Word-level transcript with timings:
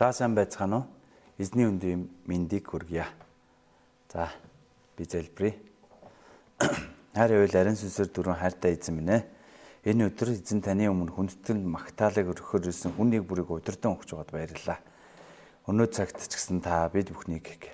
За 0.00 0.14
сайн 0.16 0.32
байцгаана 0.32 0.78
уу? 0.78 0.86
Эзний 1.36 1.66
өндийн 1.68 2.06
мэндийг 2.24 2.72
хүргье. 2.72 3.04
За 4.08 4.30
би 4.96 5.04
залбирая. 5.04 5.52
Хайр 7.12 7.34
байвал 7.36 7.56
ариун 7.60 7.76
сүнсээр 7.76 8.08
дөрөв 8.08 8.40
хайртай 8.40 8.80
эзэн 8.80 8.96
минь 8.96 9.12
ээ. 9.12 9.28
Энэ 9.84 10.08
өдөр 10.08 10.32
эзэн 10.40 10.64
таны 10.64 10.88
өмнө 10.88 11.12
хүндэтгэн 11.12 11.60
магтаалыг 11.68 12.32
өргөхөөр 12.32 12.72
ирсэн 12.72 12.96
хүнийг 12.96 13.28
бүрийг 13.28 13.52
удирдан 13.52 13.92
өгч 13.92 14.16
байгаад 14.16 14.32
баярлалаа. 14.32 14.80
Өнөө 15.68 15.92
цагт 15.92 16.16
ч 16.16 16.32
гэсэн 16.32 16.64
та 16.64 16.88
бид 16.88 17.12
бүхнийг 17.12 17.68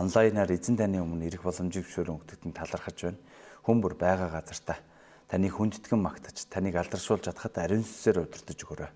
онлайнаар 0.00 0.56
эзэн 0.56 0.80
таны 0.80 1.04
өмнө 1.04 1.28
ирэх 1.28 1.44
боломжийг 1.44 1.84
зөвшөөрөн 1.84 2.24
өгдөгтөн 2.24 2.56
талархаж 2.56 2.96
байна. 3.04 3.20
Хүн 3.68 3.84
бүр 3.84 4.00
байгаа 4.00 4.32
газартаа 4.32 4.80
таны 5.28 5.52
хүндэтгэн 5.52 6.00
магтаж, 6.00 6.48
таныг 6.48 6.80
алдаршуулж 6.80 7.28
чадхад 7.28 7.60
ариун 7.60 7.84
сүнсээр 7.84 8.24
удирдах 8.24 8.64
өгөөрэй. 8.64 8.92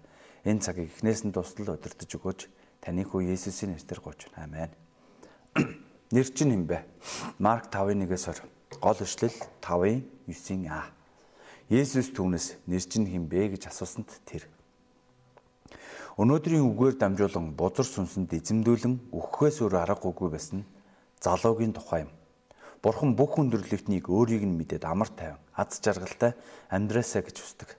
Энэ 0.49 0.65
цагийг 0.65 0.89
эхнээс 0.89 1.29
нь 1.29 1.37
тусдал 1.37 1.77
удирдах 1.77 2.09
өгөөж 2.09 2.41
таны 2.81 3.05
хүү 3.05 3.33
Есүсийн 3.33 3.77
нэрээр 3.77 4.01
гооч 4.01 4.27
байна. 4.35 4.69
Амен. 4.69 4.73
Нэр 6.17 6.29
чинь 6.33 6.53
юм 6.57 6.65
бэ? 6.67 6.83
Марк 7.39 7.71
5:1-ээс 7.71 8.27
ор. 8.29 8.39
Гол 8.81 8.99
ишлэл 9.05 9.37
5:9-а. 9.63 10.91
Есүс 11.71 12.11
түүнээс 12.11 12.67
нэр 12.67 12.83
чинь 12.83 13.07
хэм 13.07 13.31
бэ 13.31 13.55
гэж 13.55 13.71
асуусанд 13.71 14.11
тэр 14.27 14.51
Өнөөдрийн 16.21 16.67
үгээр 16.67 17.01
дамжуулан 17.01 17.55
бузар 17.57 17.87
сүнсэнд 17.87 18.35
эзэмдүүлэн 18.37 19.15
өгөхөөс 19.15 19.65
өөр 19.65 19.75
аргагүй 19.89 20.29
байсан 20.29 20.69
залуугийн 21.25 21.73
тухай 21.73 22.05
юм. 22.05 22.13
Бурхан 22.85 23.17
бүх 23.17 23.41
хүндрэлтнийг 23.41 24.05
өөрийг 24.11 24.45
нь 24.45 24.59
мэдээд 24.59 24.85
амар 24.85 25.09
тайван, 25.09 25.41
аз 25.57 25.81
жаргалтай 25.81 26.37
амьдраасаа 26.69 27.25
гэж 27.25 27.37
хүсдэг. 27.41 27.71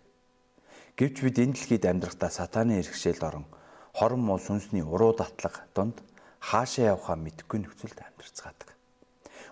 Гэвч 0.98 1.16
бид 1.22 1.38
энэ 1.38 1.54
дэлхийд 1.54 1.86
амьдрахдаа 1.86 2.34
сатааны 2.34 2.82
иргэшээлд 2.82 3.22
орон 3.22 3.46
хорон 3.94 4.22
муу 4.24 4.40
сүнсний 4.40 4.84
уруу 4.84 5.14
датлаг 5.14 5.68
донд 5.76 6.02
хаашаа 6.40 6.96
явахаа 6.96 7.16
мэдэхгүй 7.20 7.60
нөхцөлд 7.62 8.00
амьдарцгаадаг. 8.00 8.70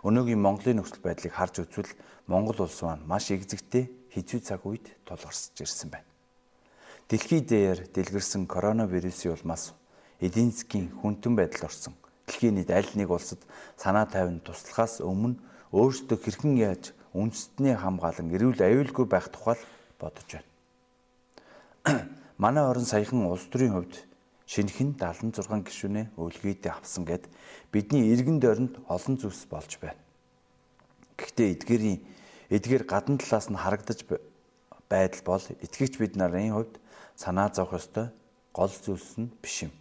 Өнөөгийн 0.04 0.40
Монголын 0.40 0.80
нөхцөл 0.80 1.04
байдлыг 1.04 1.34
харж 1.36 1.62
үзвэл 1.62 1.92
Монгол 2.28 2.64
улс 2.64 2.80
маань 2.82 3.04
маш 3.04 3.30
эгзэгтэй 3.36 3.92
хэцүү 4.16 4.40
цаг 4.42 4.64
үед 4.66 4.86
тулгарсж 5.06 5.60
ирсэн 5.60 5.90
байна. 5.92 6.08
Дэлхий 7.10 7.42
дээр 7.42 7.90
дэлгэрсэн 7.94 8.48
коронавирусын 8.48 9.34
улмаас 9.36 9.74
эдийн 10.22 10.52
засгийн 10.56 10.90
хүнтэн 11.02 11.36
байдал 11.36 11.68
орсон. 11.68 11.94
Дэлхийн 12.28 12.56
нийт 12.56 12.72
аль 12.72 12.90
нэг 12.96 13.10
улсад 13.10 13.42
санаа 13.78 14.06
тавин 14.06 14.40
туслахаас 14.40 15.02
өмнө 15.02 15.42
өөрсдөө 15.74 16.18
хэрхэн 16.22 16.54
яаж 16.58 16.94
үндэстний 17.14 17.74
хамгаалан 17.74 18.30
эрүүл 18.30 18.62
аюулгүй 18.62 19.06
байх 19.10 19.30
тухай 19.34 19.58
бодож 19.98 20.30
байна. 20.30 20.48
Манай 22.38 22.64
орон 22.64 22.86
саяхан 22.86 23.26
улс 23.26 23.50
төрийн 23.50 23.74
хувьд 23.74 24.09
шинэхэн 24.50 24.98
76 24.98 25.46
гишүүнээ 25.62 26.06
өвлгийдээ 26.18 26.74
авсан 26.74 27.06
гэд 27.06 27.30
бидний 27.70 28.10
иргэн 28.10 28.42
дөрөнд 28.42 28.82
олон 28.90 29.16
зүйлс 29.22 29.46
болж 29.46 29.78
байна. 29.78 30.02
Гэхдээ 31.22 31.54
эдгээрийн 31.54 32.00
эдгээр 32.50 32.84
гадна 32.90 33.22
талаас 33.22 33.54
нь 33.54 33.62
харагдаж 33.62 34.10
байдал 34.90 35.24
бол 35.30 35.46
итгэгч 35.62 36.02
бид 36.02 36.18
нарын 36.18 36.58
хувьд 36.58 36.82
санаа 37.14 37.54
зовх 37.54 37.78
ёстой 37.78 38.10
гол 38.58 38.74
зүйлс 38.74 39.22
нь 39.22 39.30
биш 39.38 39.70
юм. 39.70 39.74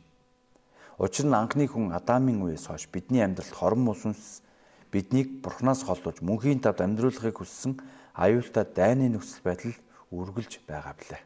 Учир 1.00 1.24
нь 1.24 1.32
анхны 1.32 1.64
хүн 1.64 1.96
Адамын 1.96 2.44
үеэс 2.44 2.68
хойш 2.68 2.92
бидний 2.92 3.24
амьдралд 3.24 3.56
хорон 3.56 3.88
мөсөнс 3.88 4.44
биднийг 4.92 5.40
бурхнаас 5.40 5.80
холдуулж 5.88 6.20
мөнхийн 6.20 6.60
тавд 6.60 6.84
амьдруулахыг 6.84 7.40
хүссэн 7.40 7.80
аюултай 8.12 8.68
дайны 8.68 9.08
нөхцөл 9.08 9.40
байдал 9.48 9.76
үргэлж 10.12 10.60
байгаа 10.68 10.92
билээ. 10.92 11.22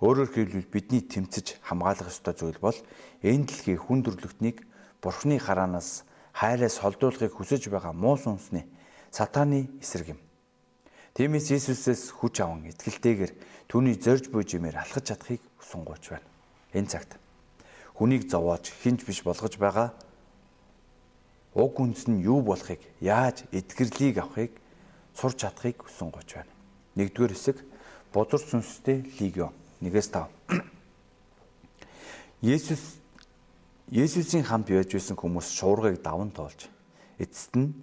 Өөрөөр 0.00 0.32
хэлбэл 0.32 0.72
бидний 0.72 1.04
тэмцэж 1.04 1.60
хамгаалах 1.60 2.08
ёстой 2.08 2.32
зүйл 2.32 2.56
бол 2.56 2.78
энэ 3.20 3.44
дэлхийн 3.44 3.76
хүн 3.84 4.00
төрлөختнийг 4.00 4.64
Бурхны 5.04 5.36
хараанаас 5.36 6.08
хайраас 6.32 6.80
холдуулахыг 6.80 7.36
хүсэж 7.36 7.68
байгаа 7.68 7.92
муу 7.92 8.16
сүнсний 8.16 8.64
сатааны 9.12 9.68
эсрэг 9.76 10.16
юм. 10.16 10.20
Тиймээс 11.12 11.52
Иесусээс 11.52 12.16
хүч 12.16 12.40
аван 12.40 12.64
итгэлтэйгээр 12.72 13.32
түүний 13.68 14.00
зорж 14.00 14.32
буй 14.32 14.40
жимээр 14.48 14.80
алхаж 14.80 15.04
чадахыг 15.04 15.44
сунгууч 15.60 16.16
байна. 16.16 16.24
Энэ 16.72 16.88
цагт 16.88 17.20
хүнийг 17.92 18.24
зовоож 18.24 18.72
хинж 18.80 19.04
биш 19.04 19.20
болгож 19.20 19.60
байгаа 19.60 19.92
уг 21.52 21.76
үндэс 21.76 22.08
нь 22.08 22.24
юу 22.24 22.40
болохыг 22.40 22.80
яаж 23.04 23.44
эдгэрлийг 23.52 24.16
авахыг 24.16 24.56
сурч 25.12 25.44
чадахыг 25.44 25.84
сунгууч 25.92 26.40
байна. 26.40 26.52
Нэгдүгээр 26.96 27.36
хэсэг 27.36 27.56
бузар 28.16 28.40
сүнстэй 28.40 29.04
легион 29.20 29.59
1-5. 29.80 30.28
Есүс 32.42 33.00
Есүсийн 33.90 34.44
хамт 34.46 34.68
байж 34.70 34.92
байсан 34.92 35.16
хүмүүс 35.18 35.50
шуургыг 35.56 35.98
даван 36.04 36.30
тоолж 36.30 36.68
эцэст 37.18 37.56
нь 37.56 37.74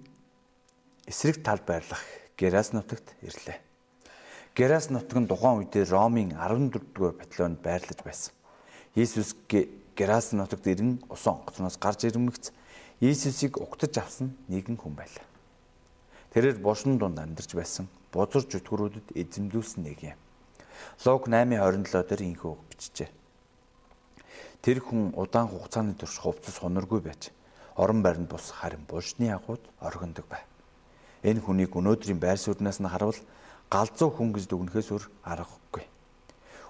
эсрэг 1.10 1.42
тал 1.44 1.60
байрлах 1.66 2.00
Герас 2.38 2.72
нутагт 2.72 3.12
ирлээ. 3.26 3.60
Герас 4.56 4.88
нутаг 4.94 5.18
нь 5.20 5.28
тухайн 5.28 5.66
үедээ 5.66 5.90
Ромын 5.90 6.38
14-р 6.38 7.18
батальонд 7.18 7.60
байрлаж 7.66 8.00
байсан. 8.06 8.34
Есүс 8.96 9.34
Герас 9.98 10.32
нутагт 10.38 10.70
ирэн 10.70 11.02
усан 11.10 11.42
онгоцноос 11.42 11.82
гарч 11.82 12.06
ирмэгц 12.06 12.54
Есүсийг 13.02 13.58
угтаж 13.58 13.98
авсан 13.98 14.38
нэгэн 14.48 14.78
хүн 14.78 14.94
байлаа. 14.94 15.26
Тэрээр 16.32 16.62
бошин 16.62 17.02
дунд 17.02 17.18
амьдарч 17.18 17.52
байсан 17.58 17.90
бузар 18.14 18.46
жүтгэрүүдэд 18.46 19.18
эзэмдүүлсэн 19.18 19.82
нэг 19.84 20.00
юм. 20.14 20.20
Луг 21.06 21.28
8:27 21.28 22.08
дээр 22.10 22.22
инхүү 22.32 22.54
бичжээ. 22.70 23.10
Тэр 24.62 24.80
хүн 24.82 25.14
удаан 25.16 25.48
хугацааны 25.48 25.94
турш 25.96 26.18
хувцас 26.20 26.58
хоноргүй 26.60 27.02
байж 27.02 27.32
орон 27.78 28.02
байранд 28.02 28.30
бус 28.30 28.52
харин 28.52 28.84
булшны 28.90 29.32
агууд 29.32 29.62
оргиндог 29.80 30.26
байв. 30.28 30.46
Энэ 31.24 31.42
хүнийг 31.42 31.76
өнөөдрийн 31.78 32.20
байр 32.20 32.38
сууриас 32.42 32.82
нь 32.82 32.90
харавал 32.90 33.22
галзуу 33.70 34.10
хүн 34.12 34.34
гэж 34.34 34.46
дүгнэхээс 34.50 34.90
өөр 34.92 35.06
аргагүй. 35.24 35.86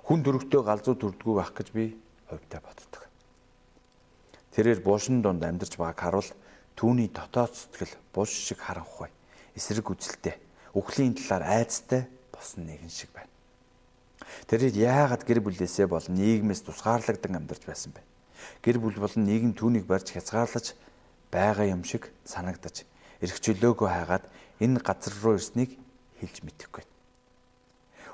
Хүн 0.08 0.20
дөрөвтөө 0.24 0.62
галзуу 0.64 0.96
төрдгүү 1.00 1.34
байх 1.36 1.52
гэж 1.56 1.68
би 1.72 1.96
хувьтай 2.28 2.60
боддог. 2.60 3.04
Тэрээр 4.52 4.82
булшин 4.82 5.22
донд 5.22 5.44
амьдарч 5.44 5.78
байгааг 5.78 6.00
харуул 6.00 6.30
түүний 6.76 7.08
дотоод 7.14 7.54
сэтгэл 7.54 7.94
булш 8.14 8.34
шиг 8.34 8.60
харанхуй. 8.60 9.10
Эсрэг 9.54 9.90
үзэлтэй, 9.90 10.36
үхлийн 10.74 11.14
талаар 11.14 11.62
айцтай 11.62 12.10
босон 12.34 12.66
нэгэн 12.66 12.90
шиг 12.90 13.14
байна. 13.14 13.37
Тэрээр 14.48 14.76
яагаад 14.76 15.24
гэр 15.24 15.40
бүлээсээ 15.44 15.88
бол 15.88 16.04
нийгмээс 16.08 16.66
тусгаарлагдан 16.68 17.40
амьдарч 17.40 17.64
байсан 17.68 17.92
бэ? 17.96 18.02
Гэр 18.64 18.78
бүл 18.80 18.98
болон 19.00 19.24
нийгэм 19.26 19.54
түүнийг 19.58 19.86
барьж 19.88 20.14
хязгаарлаж 20.14 20.76
байгаа 21.32 21.68
юм 21.68 21.84
шиг 21.84 22.12
санагдаж 22.24 22.86
эрх 23.22 23.38
чөлөөгөө 23.42 23.90
хайгаад 23.90 24.26
энэ 24.64 24.80
газар 24.84 25.14
руу 25.22 25.36
ирснийг 25.36 25.76
хэлж 26.20 26.44
мэдэхгүй. 26.44 26.84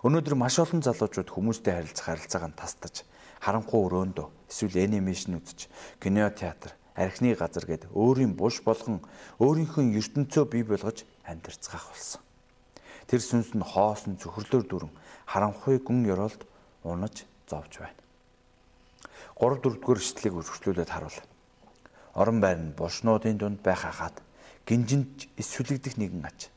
Өнөөдөр 0.03 0.35
маш 0.35 0.59
олон 0.59 0.84
залуучууд 0.84 1.29
хүмүүстэй 1.31 1.74
харилцах 1.79 2.07
харилцаагаа 2.12 2.51
тастаж 2.56 3.07
харанхуй 3.40 3.80
өрөөндөө 3.88 4.28
эсвэл 4.51 4.84
анимашн 4.84 5.40
үзэж 5.40 5.72
кино 6.03 6.28
театр 6.31 6.75
архины 6.95 7.35
газар 7.35 7.63
гээд 7.63 7.88
өөрийн 7.95 8.35
буш 8.35 8.62
болгон 8.68 9.00
өөрийнхөө 9.40 9.95
ертөнцөө 10.00 10.45
бий 10.51 10.63
болгож 10.63 11.07
амьдарцгаах 11.24 11.88
болсон. 11.90 12.22
Тэр 13.07 13.22
сүнс 13.24 13.56
нь 13.56 13.63
хоосон 13.63 14.19
цөхрлөөр 14.19 14.66
дүрэн 14.68 14.91
харанхуй 15.26 15.80
гүн 15.80 16.06
ёроолд 16.08 16.42
унаж 16.84 17.26
зовж 17.50 17.80
байна. 17.80 18.00
3 19.40 19.60
4-р 19.64 20.00
эшлэлийг 20.00 20.36
үргэлжлүүлээд 20.40 20.92
харуул. 20.94 21.20
Орон 22.14 22.40
байранд 22.42 22.76
булшнуудын 22.78 23.38
дунд 23.38 23.60
байх 23.66 23.82
хахад 23.84 24.22
гинжинд 24.68 25.28
эсвэлэгдэх 25.38 25.98
нэгэн 25.98 26.26
аж. 26.30 26.50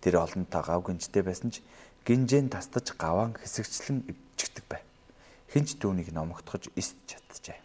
Тэр 0.00 0.18
олонтаа 0.24 0.62
гав 0.64 0.80
гинжтэй 0.86 1.22
байсан 1.22 1.50
ч 1.52 1.60
гинжэн 2.06 2.48
тастаж 2.48 2.96
гаваан 2.96 3.36
хэсэгчлэн 3.36 4.08
өвчгдөг 4.08 4.64
бай. 4.68 4.82
Хинч 5.52 5.76
түүнийг 5.78 6.10
номогдохож 6.16 6.72
эсч 6.74 6.96
чадчихжээ. 7.06 7.60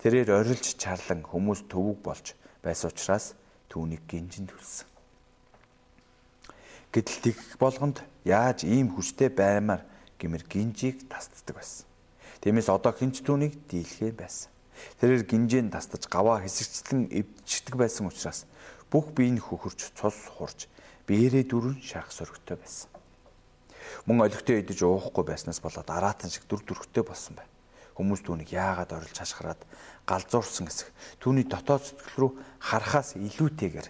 Тэрээр 0.00 0.30
орилж 0.40 0.74
чарлан 0.80 1.22
хүмүүс 1.22 1.68
төвөг 1.70 1.98
болж 2.02 2.34
байсан 2.64 2.90
учраас 2.90 3.36
түүнийг 3.70 4.02
гинжинд 4.08 4.50
хүлсэн. 4.50 4.91
Гэтэл 6.92 7.32
тэгэх 7.32 7.56
болгонд 7.56 8.04
яаж 8.28 8.68
ийм 8.68 8.92
хүчтэй 8.92 9.32
баймаар 9.32 9.80
гэмэр 10.20 10.44
гинжийг 10.44 11.08
тасддаг 11.08 11.56
байсан. 11.56 11.88
Тиймээс 12.44 12.68
одоо 12.68 12.92
хинч 12.92 13.24
түүнийг 13.24 13.64
дийлхээ 13.64 14.12
байсан. 14.12 14.52
Тэрээр 15.00 15.24
гинжээ 15.24 15.72
тастаж 15.72 16.04
гаваа 16.04 16.44
хэсэгчлэн 16.44 17.08
эвдчихдэг 17.08 17.76
байсан 17.80 18.12
учраас 18.12 18.44
бүх 18.92 19.08
бие 19.16 19.32
нь 19.32 19.40
хөхөрч 19.40 19.96
цус 19.96 20.18
хурж 20.36 20.68
биерээ 21.08 21.48
дүрэн 21.48 21.80
шарх 21.80 22.12
сөрөгтэй 22.12 22.60
байсан. 22.60 22.92
Мөн 24.04 24.28
олигтой 24.28 24.60
идэж 24.60 24.84
уухгүй 24.84 25.24
байснаас 25.24 25.64
болоод 25.64 25.88
араатан 25.88 26.28
шиг 26.28 26.44
дүр 26.44 26.60
төрхтэй 26.60 27.00
болсон 27.00 27.40
байна. 27.40 27.50
Хүмүүс 27.96 28.20
түүнийг 28.20 28.52
яагаад 28.52 28.92
орилж 29.00 29.16
хашгираад 29.16 29.60
галзуурсан 30.04 30.68
эсэх 30.68 30.92
түүний 31.20 31.44
дотоод 31.48 31.84
сэтгэл 31.84 32.16
рүү 32.20 32.30
харахаас 32.60 33.16
илүүтэйгээр 33.16 33.88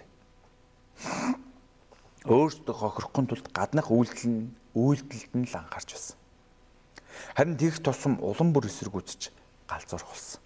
өөртөө 2.23 2.71
хохирохгүй 2.71 3.23
тулд 3.27 3.47
гаднах 3.51 3.91
үйлдэл 3.91 4.31
нь 4.31 4.55
үйлдэлд 4.79 5.31
нь 5.35 5.43
л 5.43 5.55
анхаарч 5.59 5.89
байсан. 5.91 6.15
Харин 7.35 7.59
тийх 7.59 7.83
тусам 7.83 8.15
улам 8.23 8.55
бүр 8.55 8.71
эсэргүүцэж 8.71 9.27
галзуурх 9.67 10.07
болсон. 10.07 10.39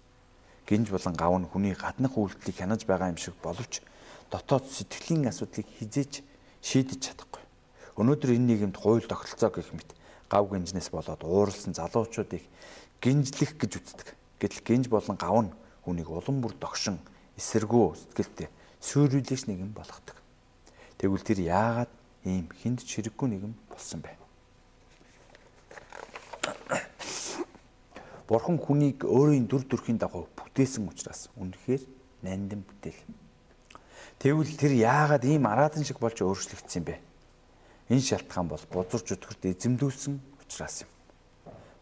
гинж 0.66 0.90
болон 0.90 1.14
гав 1.14 1.32
нь 1.38 1.46
хүний 1.46 1.74
гаднах 1.78 2.18
үйлдэлийг 2.18 2.58
хянаж 2.58 2.82
байгаа 2.82 3.14
юм 3.14 3.16
шиг 3.16 3.38
боловч 3.38 3.80
дотоод 4.26 4.66
сэтгэлийн 4.66 5.30
асуудлыг 5.30 5.70
хизээж 5.78 6.26
шийдэж 6.66 6.98
чадахгүй. 6.98 7.46
Өнөөдөр 7.94 8.34
энэ 8.34 8.46
нийгэмд 8.58 8.76
хууль 8.76 9.06
тогтолцоо 9.06 9.48
гэх 9.54 9.70
мэт 9.70 9.94
гав 10.26 10.50
гинжнээс 10.50 10.90
болоод 10.90 11.22
ууралсан 11.22 11.78
залуучуудыг 11.78 12.42
гинжлэх 13.00 13.54
гэж 13.54 13.72
үздэг. 13.78 14.08
Гэтэл 14.42 14.66
гинж 14.66 14.86
болон 14.90 15.16
гав 15.16 15.36
нь 15.46 15.54
хүнийг 15.86 16.10
улам 16.10 16.42
бүр 16.42 16.52
догшин 16.58 16.98
эсэргүү 17.38 17.96
сэтгэлтэй 17.96 18.50
сүйрүүлэгч 18.82 19.46
нэгэн 19.48 19.72
болгодог. 19.72 20.17
Тэгвэл 20.98 21.22
тэр 21.22 21.46
яагаад 21.46 21.94
ийм 22.26 22.50
хүнд 22.50 22.82
чирэггүй 22.82 23.30
нэгэн 23.30 23.54
болсон 23.70 24.02
бэ? 24.02 24.10
Бурхан 28.26 28.58
хүнийг 28.58 29.06
өөрийн 29.06 29.46
дүр 29.46 29.62
төрхийн 29.62 30.02
дагуу 30.02 30.26
бүтээсэн 30.34 30.90
учраас 30.90 31.30
үнэхээр 31.38 31.86
нандин 32.26 32.66
бүтээл. 32.66 32.98
Тэгвэл 34.18 34.58
тэр 34.58 34.74
яагаад 34.74 35.22
ийм 35.22 35.46
араатан 35.46 35.86
шиг 35.86 36.02
болж 36.02 36.18
өөрчлөгдсөн 36.18 36.82
бэ? 36.82 36.98
Энэ 37.94 38.02
шалтгаан 38.02 38.50
бол 38.50 38.64
бузарч 38.66 39.14
өтгөрт 39.14 39.54
эзэмдүүлсэн 39.54 40.18
учраас 40.42 40.82
юм. 40.82 40.90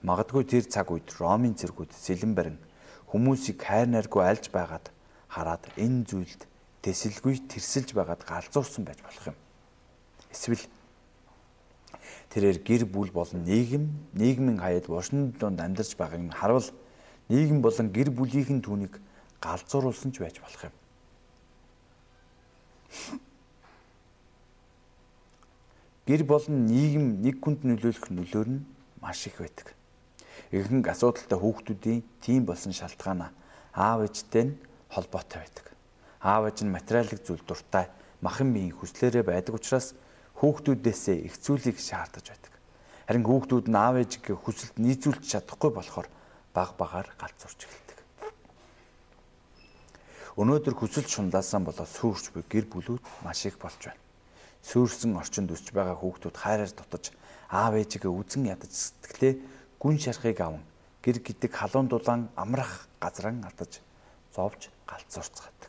Магадгүй 0.05 0.45
тэр 0.45 0.69
цаг 0.69 0.93
үед 0.93 1.09
Ромын 1.17 1.57
цэргүүд 1.57 1.97
сэлэн 1.97 2.37
барин 2.37 2.61
хүмүүсийг 3.09 3.65
хайр 3.65 3.89
найргүй 3.89 4.29
альж 4.29 4.53
байгаад 4.53 4.93
хараад 5.33 5.65
энэ 5.81 6.05
зүйлд 6.05 6.45
тэсэлгүй 6.87 7.43
тэрсэлж 7.51 7.91
байгаад 7.99 8.23
галзуурсан 8.23 8.87
байж 8.87 9.03
болох 9.03 9.35
юм. 9.35 9.39
Эсвэл 10.31 10.63
тэрээр 12.31 12.63
гэр 12.63 12.83
бүл 12.87 13.11
болон 13.11 13.43
нийгэм 13.43 13.91
нийгмийн 14.15 14.63
хаяад 14.63 14.87
бошин 14.87 15.35
донд 15.35 15.59
амьдарч 15.59 15.99
байгааг 15.99 16.23
нь 16.23 16.31
харуул 16.31 16.71
нийгэм 17.27 17.59
болон 17.59 17.91
гэр 17.91 18.15
бүлийнхэн 18.15 18.63
түүнийг 18.63 19.03
галзууруулсан 19.43 20.15
ч 20.15 20.23
байж 20.23 20.39
болох 20.39 20.71
юм. 20.71 20.75
Гэр 26.07 26.23
болон 26.23 26.71
нийгэм 26.71 27.19
нэг 27.19 27.43
хүнд 27.43 27.67
нөлөөлөх 27.67 28.15
нөлөөр 28.15 28.47
нь 28.47 28.63
маш 29.03 29.27
их 29.27 29.43
байдаг. 29.43 29.75
Ихэнх 30.55 30.87
асуудалтай 30.87 31.35
хүүхдүүдийн 31.35 32.07
тийм 32.23 32.47
болсон 32.47 32.71
шалтгаан 32.71 33.35
аав 33.75 34.07
ээжтэй 34.07 34.55
нь 34.55 34.59
холбоотой 34.87 35.43
байдаг. 35.43 35.76
Аав 36.21 36.49
ээж 36.49 36.65
нь 36.65 36.73
материалын 36.73 37.21
зүйл 37.21 37.45
дуртай 37.45 37.87
махан 38.21 38.53
биеийн 38.53 38.77
хүслээрээ 38.77 39.25
байдаг 39.27 39.55
учраас 39.57 39.95
хүүхдүүдээсээ 40.41 41.17
их 41.29 41.35
зүйлийг 41.41 41.81
шаардаж 41.81 42.27
байдаг. 42.29 42.53
Харин 43.07 43.25
хүүхдүүд 43.25 43.67
нь 43.73 43.79
аав 43.79 43.97
ээжийнхээ 44.01 44.37
хүсэлд 44.37 44.77
нийцүүлж 44.81 45.23
чадахгүй 45.25 45.71
болохоор 45.73 46.09
баг 46.57 46.71
багаар 46.81 47.09
галзуурч 47.21 47.61
эхэлдэг. 47.65 47.99
Өнөөдөр 50.37 50.75
хүсэл 50.77 51.09
шундаасан 51.09 51.65
болоод 51.65 51.89
сүрч 51.89 52.33
буй 52.33 52.45
гэр 52.45 52.69
бүлүүд 52.69 53.05
маш 53.25 53.49
их 53.49 53.57
болж 53.57 53.81
байна. 53.81 54.03
Сүрсэн 54.61 55.17
орчинд 55.17 55.55
өсч 55.55 55.73
байгаа 55.73 55.97
хүүхдүүд 55.97 56.37
хайраар 56.37 56.73
дутаж 56.75 57.15
аав 57.49 57.73
ээжигээ 57.79 58.11
үзэн 58.11 58.51
ядаж 58.53 58.73
сэтгэлээ 58.75 59.35
гүн 59.81 59.97
шархыг 59.97 60.41
аван 60.43 60.65
гэр 61.01 61.23
гэдэг 61.23 61.53
халуун 61.55 61.89
дулаан 61.89 62.29
амрах 62.35 62.91
газран 63.01 63.47
алдаж 63.47 63.81
зовж 64.35 64.69
галзуурцгаадаг. 64.91 65.66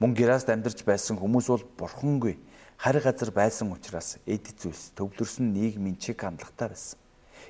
Мөн 0.00 0.14
гераст 0.16 0.48
амьдарч 0.48 0.80
байсан 0.88 1.20
хүмүүс 1.20 1.46
бол 1.52 1.64
бурхангүй 1.76 2.40
харь 2.80 3.04
газар 3.04 3.28
байсан 3.36 3.68
учраас 3.68 4.16
эд 4.24 4.48
зүйлс 4.56 4.96
төвлөрсөн 4.96 5.52
нийгмийн 5.52 6.00
чиг 6.00 6.24
хандлагатай 6.24 6.72
байсан. 6.72 6.96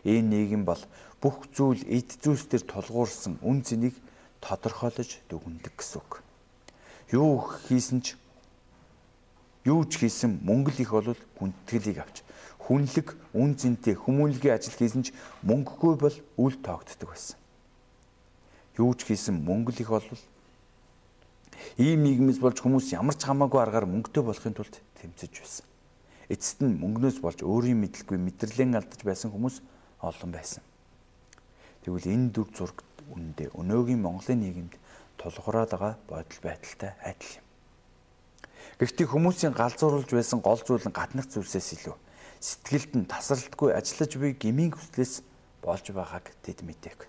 Энэ 0.03 0.27
нийгэм 0.35 0.67
бол 0.67 0.83
бүх 1.23 1.47
зүйл 1.55 1.87
эд 1.87 2.11
зүйлсээр 2.19 2.67
тулгуурсан 2.67 3.39
үн 3.39 3.63
цэнийг 3.63 3.95
тодорхойлож 4.43 5.23
дүгндэг 5.31 5.79
гэсэн 5.79 6.03
үг. 6.03 6.27
Юу 7.15 7.39
хийсэн 7.71 8.03
ч 8.03 8.19
юу 9.63 9.87
ч 9.87 10.03
хийсэн 10.03 10.43
мөнгө 10.43 10.75
л 10.75 10.83
их 10.83 10.91
бол 10.91 11.15
хүндэтгэлийг 11.39 12.03
авч 12.03 12.27
хүнлэг 12.67 13.15
үн 13.31 13.55
цэнтэй 13.55 13.95
хүмүүнлэгийн 13.95 14.59
ажил 14.59 14.75
хийсэн 14.75 15.07
ч 15.07 15.15
мөнгөгүй 15.47 15.95
бол 16.03 16.17
үл 16.35 16.57
тоогддог 16.59 17.15
байсан. 17.15 17.39
Юу 18.75 18.91
ч 18.99 19.07
хийсэн 19.07 19.39
мөнгө 19.39 19.71
л 19.71 19.83
их 19.87 19.91
бол 19.95 20.09
ийм 21.79 22.05
нийгэмээс 22.05 22.41
болж 22.41 22.59
хүмүүс 22.61 22.93
ямар 22.95 23.17
ч 23.17 23.25
хамаагүй 23.29 23.61
аргаар 23.61 23.87
мөнгөтэй 23.89 24.23
болохын 24.25 24.55
тулд 24.57 24.75
тэмцэж 25.01 25.33
байсан. 25.41 25.67
Эцэст 26.31 26.59
нь 26.63 26.79
мөнгнөөс 26.79 27.19
болж 27.21 27.41
өөрийн 27.43 27.81
мэдлгүй 27.81 28.19
мэдрэлэн 28.19 28.79
алдаж 28.79 29.01
байсан 29.03 29.35
хүмүүс 29.35 29.61
олон 30.01 30.31
байсан. 30.31 30.63
Тэгвэл 31.83 32.13
энэ 32.13 32.31
дүр 32.31 32.49
зурагт 32.55 32.87
үнэндээ 33.11 33.57
өнөөгийн 33.57 34.01
Монголын 34.01 34.41
нийгэмд 34.41 34.75
тулгуураад 35.19 35.71
байгаа 35.75 35.95
бодол 36.07 36.41
байдалтай 36.45 36.93
адил 37.03 37.41
юм. 37.41 37.47
Гэхдээ 38.79 39.07
хүмүүсийн 39.09 39.53
галзууруулж 39.57 40.11
байсан 40.13 40.41
гол 40.41 40.61
зүйл 40.61 40.87
нь 40.87 40.95
гаднах 40.95 41.29
зүйлсээс 41.29 41.69
илүү 41.81 41.97
сэтгэлд 42.41 42.93
нь 42.97 43.11
тасралтгүй 43.11 43.77
ажиллаж 43.77 44.13
буй 44.17 44.33
гмийн 44.33 44.73
хүслээс 44.73 45.21
болж 45.61 45.85
байгааг 45.93 46.33
тэд 46.41 46.65
мэдээг. 46.65 47.05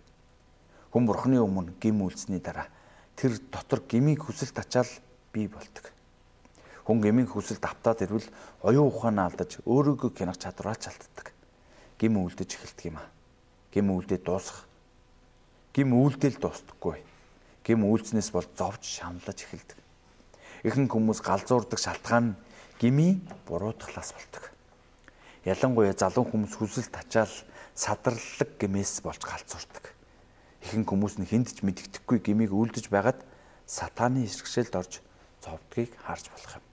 Хүн 0.92 1.04
бурхны 1.07 1.39
өмнө 1.39 1.71
гим 1.80 2.04
үлдсэний 2.04 2.44
дараа 2.44 2.68
тэр 3.15 3.39
дотор 3.51 3.81
гмийн 3.85 4.17
хүсэл 4.17 4.51
тачаал 4.51 4.89
бий 5.33 5.47
болдог. 5.47 5.91
Хүн 6.85 6.99
гмийн 7.01 7.29
хүсэлд 7.29 7.63
автаад 7.63 8.01
ирвэл 8.01 8.27
оюун 8.65 8.89
ухаанаа 8.89 9.29
алдаж 9.29 9.61
өөрийгөө 9.65 10.11
кинах 10.17 10.41
чадвараа 10.41 10.75
ч 10.75 10.89
алддаг. 10.89 11.31
Гим 12.01 12.17
үлдэж 12.17 12.57
эхэлдэг 12.57 12.85
юм 12.89 12.97
аа. 12.97 13.09
Гим 13.71 13.93
үлдээд 13.93 14.25
дуусах. 14.25 14.65
Гим 15.71 15.93
үлдээл 15.93 16.41
дуустдаггүй. 16.41 16.99
Гим 17.63 17.85
үлдснээс 17.85 18.33
бол 18.33 18.47
зовж 18.57 18.83
шаналж 18.83 19.39
эхэлдэг. 19.45 19.79
Ихэнх 20.65 20.91
хүмүүс 20.91 21.21
галзуурдаг 21.21 21.79
шалтгаан 21.79 22.33
нь 22.33 22.37
гмийн 22.81 23.21
буруу 23.45 23.71
талаас 23.77 24.11
болдог. 24.11 24.49
Ялангуяа 25.45 25.93
залуу 25.93 26.25
хүмүүс 26.25 26.57
хүсэл 26.57 26.89
тачаал 26.89 27.31
садарлаг 27.77 28.49
гэмээс 28.57 29.05
болж 29.05 29.21
галзуурдаг. 29.21 29.93
Ихэнх 30.61 30.87
хүмүүс 30.89 31.17
нь 31.17 31.25
хүнд 31.25 31.57
ч 31.57 31.65
мэддэхгүй 31.65 32.21
гмийг 32.21 32.53
үлдэж 32.53 32.93
байгаад 32.93 33.25
сатааны 33.65 34.23
иргэшэлд 34.29 34.73
орж 34.77 35.01
зовдгийг 35.41 35.97
харж 36.05 36.29
болох 36.29 36.61
юм. 36.61 36.65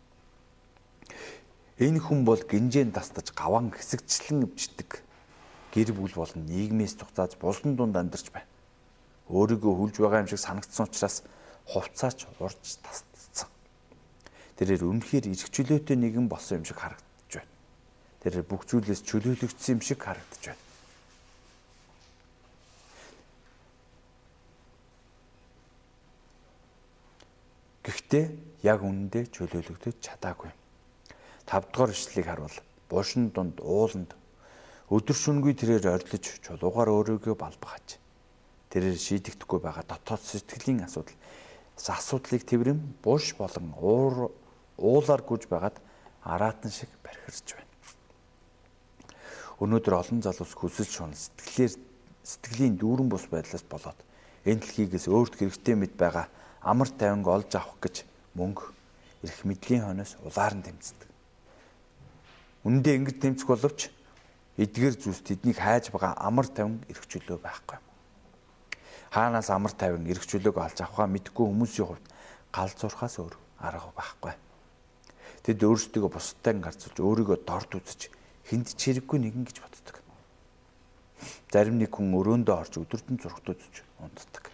Энэ 1.79 2.01
хүн 2.03 2.27
бол 2.27 2.43
гинжээн 2.43 2.93
тастаж 2.93 3.33
гаван 3.33 3.71
хэсэгчлэн 3.73 4.45
өвчтдөг. 4.45 5.01
Гэр 5.73 5.95
бүл 5.95 6.11
болон 6.11 6.43
нийгмээс 6.45 6.99
тугацааж 6.99 7.39
булсан 7.39 7.79
дунд 7.79 7.97
амьдарч 7.97 8.35
байна. 8.35 8.51
Өөрийгөө 9.31 9.73
хүлж 9.79 9.97
байгаа 10.03 10.27
юм 10.27 10.29
шиг 10.29 10.43
санагдсан 10.43 10.91
учраас 10.91 11.23
хувцаач 11.71 12.27
урж 12.43 12.83
тасцсан. 12.83 13.49
Тэрээр 14.59 14.85
үнэхээр 14.85 15.31
эрх 15.31 15.49
чөлөөтэй 15.55 15.97
нэгэн 15.97 16.27
болсон 16.27 16.61
юм 16.61 16.67
шиг 16.67 16.83
харагдаж 16.83 17.31
байна. 17.31 17.53
Тэрээр 18.27 18.47
бүх 18.49 18.67
зүйлээс 18.67 19.07
чөлөөлөгдсөн 19.07 19.79
юм 19.79 19.83
шиг 19.85 20.03
харагдаж 20.03 20.43
байна. 20.51 20.68
Гэхдээ 27.89 28.25
яг 28.69 28.85
үнэндээ 28.85 29.33
чөлөөлөгдөж 29.33 29.97
чадаагүй. 30.05 30.53
5 31.49 31.73
дугаар 31.73 31.97
ишлэлийг 31.97 32.29
харуул. 32.29 32.57
Буушин 32.93 33.33
дунд 33.33 33.65
ууланд 33.65 34.13
өдөр 34.93 35.17
шөнөгүй 35.17 35.57
тэрээр 35.57 35.97
орилж 35.97 36.37
чулуугаар 36.45 36.93
өөрийгөө 36.93 37.33
балбахаж 37.33 37.97
тэрээр 38.69 39.01
шийдэгдэхгүй 39.01 39.61
байгаа 39.65 39.85
дотоод 39.89 40.21
сэтгэлийн 40.21 40.85
асуудал 40.85 41.17
асуудлыг 41.81 42.45
тэрвэм 42.45 43.01
буш 43.01 43.33
болон 43.41 43.73
уур 43.81 44.33
уулаар 44.77 45.23
гүж 45.25 45.49
байгаад 45.49 45.81
араатан 46.25 46.73
шиг 46.73 46.93
бархирч 47.01 47.57
байна. 47.57 47.73
Өнөөдөр 49.65 49.95
олон 49.97 50.21
залуус 50.21 50.53
хүсэл 50.53 50.89
шунал 50.89 51.17
сэтгэлээр 51.17 51.73
сэтгэлийн 52.21 52.77
дүүрэн 52.77 53.09
бус 53.09 53.25
байдлаас 53.33 53.65
болоод 53.65 53.99
энэ 54.45 54.61
дэлхийгээс 54.61 55.09
өөрт 55.09 55.41
хэрэгтэй 55.41 55.77
мэд 55.77 55.95
байгаа 55.97 56.29
амар 56.63 56.89
тайванг 56.89 57.27
олж 57.27 57.51
авах 57.55 57.79
гэж 57.81 58.05
мөнгө 58.35 58.65
эрх 59.23 59.45
мэдлийн 59.45 59.85
хойноос 59.85 60.17
улаар 60.23 60.55
нь 60.55 60.67
тэмцдэг. 60.67 61.09
Үндэ 62.67 62.91
ингэж 62.99 63.17
тэмцэх 63.23 63.47
боловч 63.47 63.91
эдгээр 64.59 64.95
зүйлс 64.99 65.23
тэднийг 65.23 65.59
хайж 65.63 65.95
байгаа 65.95 66.19
амар 66.19 66.47
тавин 66.51 66.83
эргчлөө 66.91 67.39
байхгүй. 67.39 67.79
Хаанаас 69.15 69.51
амар 69.55 69.73
тавин 69.73 70.07
эргчлөөг 70.11 70.57
олж 70.59 70.79
авахаа 70.83 71.07
мэдгүй 71.07 71.47
хүмүүсийн 71.47 71.87
хувьд 71.87 72.07
гал 72.51 72.73
зурхаас 72.75 73.23
өөр 73.23 73.35
арга 73.63 73.91
байхгүй. 73.95 74.35
Тэд 75.47 75.63
өөрсдөө 75.63 76.11
бусдад 76.11 76.59
гарцуулж 76.59 76.99
өөрийгөө 76.99 77.39
дорд 77.47 77.71
үзэж 77.79 78.11
хүнд 78.51 78.69
чирэггүй 78.75 79.19
нэгэн 79.23 79.47
гэж 79.47 79.57
боддог. 79.63 79.97
Зарим 81.53 81.79
нэг 81.79 81.95
хүн 81.95 82.13
өрөөндөө 82.19 82.55
орж 82.59 82.83
өдөртөн 82.83 83.17
зургт 83.23 83.47
үзэж 83.49 83.75
унтдаг. 84.03 84.48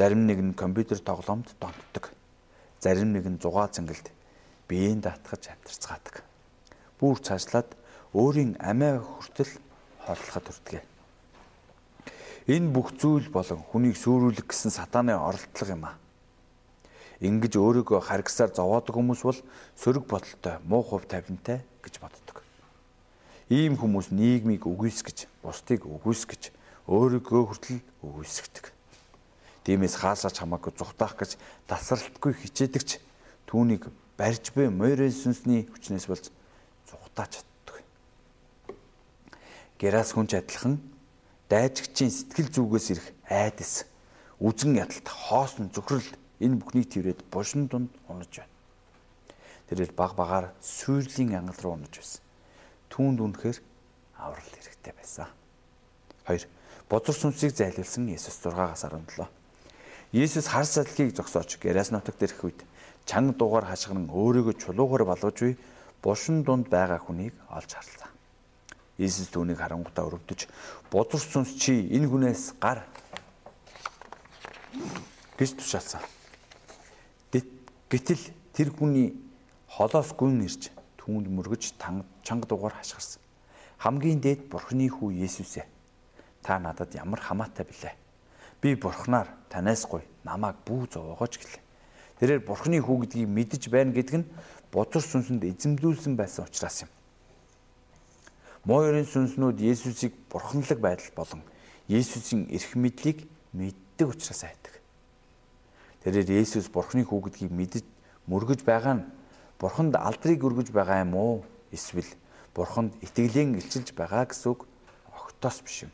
Зарим 0.00 0.24
нэг 0.24 0.40
нь 0.40 0.54
компьютер 0.56 0.96
тоглоомд 0.96 1.52
донтдог. 1.60 2.08
Зарим 2.80 3.12
нэг 3.12 3.28
нь 3.28 3.36
зугаа 3.36 3.68
цэнгэлд 3.68 4.08
биеийн 4.64 5.04
даатгаж 5.04 5.52
амьдарцгаадаг. 5.52 6.24
Бүр 6.96 7.20
цаашлаад 7.20 7.76
өөрийн 8.16 8.56
амиа 8.64 9.04
хүртэл 9.04 9.52
хорлоход 10.00 10.46
хүрдэг. 10.48 10.80
Энэ 12.48 12.72
бүх 12.72 12.96
зүйл 12.96 13.28
болон 13.28 13.60
хүнийг 13.60 14.00
сүрүүлэх 14.00 14.48
гэсэн 14.48 14.72
сатааны 14.72 15.20
оролдлого 15.20 15.68
юм 15.68 15.84
аа. 15.84 16.00
Ингэж 17.20 17.60
өөрийгөө 17.60 18.00
харгасаар 18.00 18.56
зовоодог 18.56 18.96
хүмүүс 18.96 19.20
бол 19.20 19.40
сөрөг 19.76 20.08
бодолтой, 20.08 20.64
муу 20.64 20.80
хувь 20.80 21.04
тавилантай 21.04 21.60
гэж 21.84 22.00
боддог. 22.00 22.40
Ийм 23.52 23.76
хүмүүс 23.76 24.16
нийгмийг 24.16 24.64
үгүйсгэж, 24.64 25.28
бусдыг 25.44 25.84
үгүйсгэж, 25.84 26.56
өөрийгөө 26.88 27.42
хүртэл 27.52 27.84
үгүйсгдэг. 28.00 28.79
Тиймээс 29.64 30.00
хаасаач 30.00 30.40
хамаагүй 30.40 30.72
зүхтаах 30.72 31.20
гэж 31.20 31.36
тасралтгүй 31.68 32.32
хичээдэгч 32.32 33.00
түүнийг 33.44 33.92
барьж 34.16 34.52
буй 34.56 34.72
морин 34.72 35.12
сүнсний 35.12 35.68
хүчнээс 35.68 36.08
болж 36.08 36.32
зүхтаач 36.88 37.44
чаддаг. 37.44 37.84
Герас 39.76 40.16
хүнч 40.16 40.32
адилхан 40.36 40.80
дайжигчийн 41.52 42.08
сэтгэл 42.08 42.48
зүгээс 42.48 42.86
ирэх 42.94 43.06
айдас, 43.28 43.84
үзэн 44.40 44.80
ядалт, 44.80 45.08
хоосон 45.08 45.68
зөвхрөл 45.74 46.08
энэ 46.40 46.56
бүхнийг 46.56 46.88
тэрвэд 46.88 47.20
бушин 47.28 47.68
дунд 47.68 47.92
унаж 48.08 48.32
байна. 48.32 48.54
Тэрэл 49.68 49.92
баг 49.92 50.16
багаар 50.16 50.56
сүйрлийн 50.64 51.36
ангал 51.36 51.60
руу 51.60 51.72
унаж 51.76 51.92
байсан. 51.92 52.22
Түүнд 52.88 53.18
үнэхээр 53.20 53.58
аврал 54.16 54.50
хэрэгтэй 54.56 54.94
байсан. 54.96 55.28
2. 56.26 56.48
Бозор 56.88 57.14
сүнсийг 57.14 57.54
зайлуулсан 57.54 58.08
Есүс 58.08 58.40
6-аас 58.42 58.86
17. 58.88 59.39
Есүс 60.12 60.50
хар 60.50 60.66
салхийг 60.66 61.14
зогсоож 61.14 61.58
Герас 61.62 61.94
нутагт 61.94 62.22
ирэх 62.22 62.42
үед 62.42 62.60
чанга 63.06 63.30
дуугаар 63.38 63.70
хашгиран 63.70 64.10
өөрийгөө 64.10 64.58
чулуугаар 64.58 65.06
балууж 65.06 65.38
буй 65.38 65.54
бушин 66.02 66.42
дунд 66.42 66.66
байгаа 66.66 66.98
хүнийг 66.98 67.30
олж 67.46 67.70
харлаа. 67.78 68.10
Есүс 68.98 69.30
түүнийг 69.30 69.62
харангуйтаа 69.62 70.10
өрөвдөж 70.10 70.50
бозор 70.90 71.22
сүнс 71.22 71.54
чи 71.54 71.86
энэ 71.94 72.10
хүнээс 72.10 72.58
гар 72.58 72.82
гэж 75.38 75.62
тушаалсан. 75.62 76.02
Гэтэл 77.30 78.22
тэр 78.50 78.74
хүний 78.74 79.14
холоос 79.70 80.10
гүн 80.18 80.42
ирж 80.42 80.74
түүнд 80.98 81.30
мөргөж 81.30 81.78
чанга 81.78 82.46
дугаар 82.50 82.74
хашгирсан. 82.74 83.22
Хамгийн 83.78 84.18
дээд 84.18 84.50
бурхны 84.50 84.90
хүү 84.90 85.22
Есүс 85.22 85.62
ээ. 85.62 85.66
Та 86.42 86.58
надад 86.58 86.94
ямар 86.98 87.22
хамаатай 87.22 87.62
билээ. 87.62 87.94
Би 88.60 88.76
бурхнаар 88.76 89.28
танаас 89.48 89.86
гуй 89.88 90.04
намайг 90.24 90.56
бүү 90.64 90.92
зовоогооч 90.92 91.40
гэлээ. 91.40 91.62
Тэрээр 92.20 92.40
бурхны 92.44 92.80
хүү 92.80 92.96
гэдгийг 93.08 93.28
мэдэж 93.28 93.62
байна 93.72 93.96
гэдэг 93.96 94.16
нь 94.20 94.30
бузар 94.68 95.00
сүнсэнд 95.00 95.48
эзэмдүүлсэн 95.48 96.14
байсан 96.16 96.44
учраас 96.44 96.84
юм. 96.84 96.90
Мойрын 98.68 99.08
сүнснүүд 99.08 99.64
Есүсийг 99.64 100.12
бурханлаг 100.28 100.78
байдал 100.78 101.08
болон 101.16 101.40
Есүсийн 101.88 102.46
эрх 102.52 102.76
мэдлийг 102.76 103.24
мэддэг 103.56 104.08
учраас 104.12 104.44
айдаг. 104.44 104.76
Тэрээр 106.04 106.44
Есүс 106.44 106.68
Бурхны 106.68 107.04
хүү 107.04 107.32
гэдгийг 107.32 107.52
мэдэж 107.52 107.84
мөргөж 108.28 108.64
байгаа 108.64 109.00
нь 109.00 109.08
Бурханд 109.60 109.96
алдрыг 109.96 110.40
өргөж 110.40 110.72
байгаа 110.72 111.04
юм 111.04 111.16
уу? 111.16 111.44
Эсвэл 111.72 112.08
Бурханд 112.54 112.96
итгэлэн 113.04 113.60
илчилж 113.60 113.92
байгаа 113.92 114.24
гэсэн 114.28 114.56
үг 114.56 114.64
огтоос 115.12 115.60
биш 115.60 115.84
юм. 115.84 115.92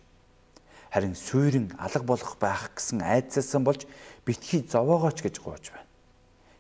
Харин 0.91 1.15
суурин 1.15 1.73
алга 1.79 2.05
болох 2.05 2.39
байх 2.39 2.71
гэсэн 2.77 3.03
айдсаасан 3.03 3.65
болж 3.65 3.87
битгий 4.25 4.63
зовоогооч 4.63 5.23
гэж 5.23 5.41
гооч 5.43 5.71
байна. 5.71 5.89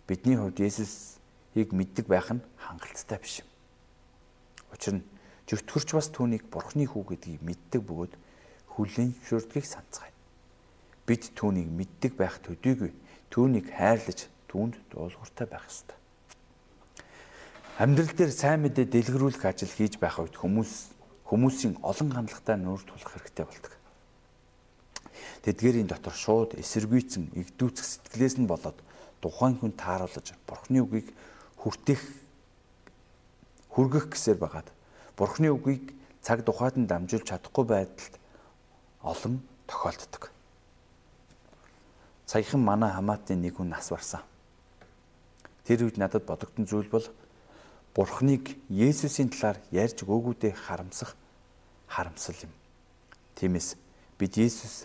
Бидний 0.06 0.36
хувьд 0.36 0.60
Есүсийг 0.60 1.72
мэддэг 1.72 2.06
байх 2.06 2.30
нь 2.30 2.42
хангалттай 2.58 3.18
биш 3.18 3.40
юм. 3.40 3.48
Учир 4.72 4.94
нь 4.98 5.06
зөвтгөрч 5.46 5.88
бас 5.94 6.10
түүнийг 6.10 6.50
Бурхны 6.50 6.86
хүү 6.90 7.16
гэдгийг 7.16 7.42
мэддэг 7.42 7.82
бөгөөд 7.86 8.12
хүлээн 8.74 9.14
зөвшөөрдгийг 9.14 9.66
санацгаая. 9.66 10.14
Бид 11.06 11.30
түүнийг 11.38 11.70
мэддэг 11.70 12.12
байх 12.18 12.42
төдийгүй 12.42 12.90
түүнийг 13.30 13.70
хайрлаж 13.70 14.26
түүнд 14.50 14.74
дуулууртай 14.90 15.46
байх 15.46 15.64
ёстой. 15.70 15.96
Амьдрал 17.78 18.10
дээр 18.10 18.32
сайн 18.32 18.64
мэдээ 18.64 18.88
дэлгэрүүлэх 18.88 19.44
ажил 19.44 19.68
хийж 19.68 20.00
байх 20.00 20.16
үед 20.16 20.34
хүмүүс 20.34 20.96
хүмүүсийн 21.28 21.76
олон 21.84 22.08
хандлагатай 22.08 22.56
нүүр 22.56 22.82
тулах 22.88 23.12
хэрэгтэй 23.12 23.44
болдог. 23.44 23.75
Тэдгэрийн 25.42 25.86
дотор 25.86 26.14
шууд 26.14 26.58
эсэргүйцэн 26.58 27.32
игдүүцэх 27.34 27.86
сэтгэлээс 27.86 28.36
нь 28.40 28.50
болоод 28.50 28.78
тухайн 29.20 29.56
хүн 29.58 29.72
тааруулж 29.74 30.34
Бурхны 30.46 30.82
үгийг 30.82 31.10
хүртэх 31.56 32.00
хүргэх 33.70 34.12
гэсээр 34.12 34.38
байгаад 34.38 34.68
Бурхны 35.16 35.50
үгийг 35.50 35.96
цаг 36.22 36.44
тухайд 36.44 36.76
нь 36.76 36.90
дамжуулж 36.90 37.26
чадахгүй 37.26 37.64
байдалд 37.64 38.14
олон 39.02 39.42
тохиолддог. 39.66 40.30
Саяхан 42.26 42.60
манай 42.60 42.90
хамаатны 42.90 43.38
нэг 43.38 43.56
хүн 43.56 43.70
нас 43.70 43.90
барсан. 43.90 44.22
Тэр 45.62 45.86
үед 45.86 45.98
надад 45.98 46.26
бодогдсон 46.26 46.66
зүйл 46.66 46.90
бол 46.90 47.06
Бурхныг 47.94 48.58
Есүсийн 48.68 49.30
талаар 49.30 49.56
ярьж 49.70 50.02
өгөөдөө 50.02 50.52
харамсах 50.52 51.16
харамсал 51.88 52.36
юм. 52.42 52.52
Тиймээс 53.38 53.78
бид 54.18 54.36
Есүс 54.36 54.84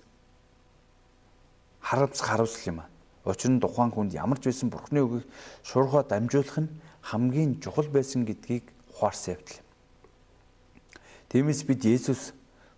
харамсах 1.92 2.24
харамсал 2.24 2.64
юм. 2.72 2.80
Учир 3.28 3.52
нь 3.52 3.60
тухайн 3.60 3.92
хүнд 3.92 4.16
ямар 4.16 4.40
ч 4.40 4.48
байсан 4.48 4.72
Бурхны 4.72 5.04
үгийг 5.04 5.28
шуурхаа 5.68 6.08
дамжуулах 6.08 6.64
нь 6.64 6.72
хамгийн 7.04 7.60
чухал 7.60 7.92
байсан 7.92 8.24
гэдгийг 8.24 8.72
ухаарсан 8.96 9.36
явдал 9.36 9.60
юм. 9.60 9.68
Тиймээс 11.36 11.68
бид 11.68 11.84
Есүс 11.84 12.32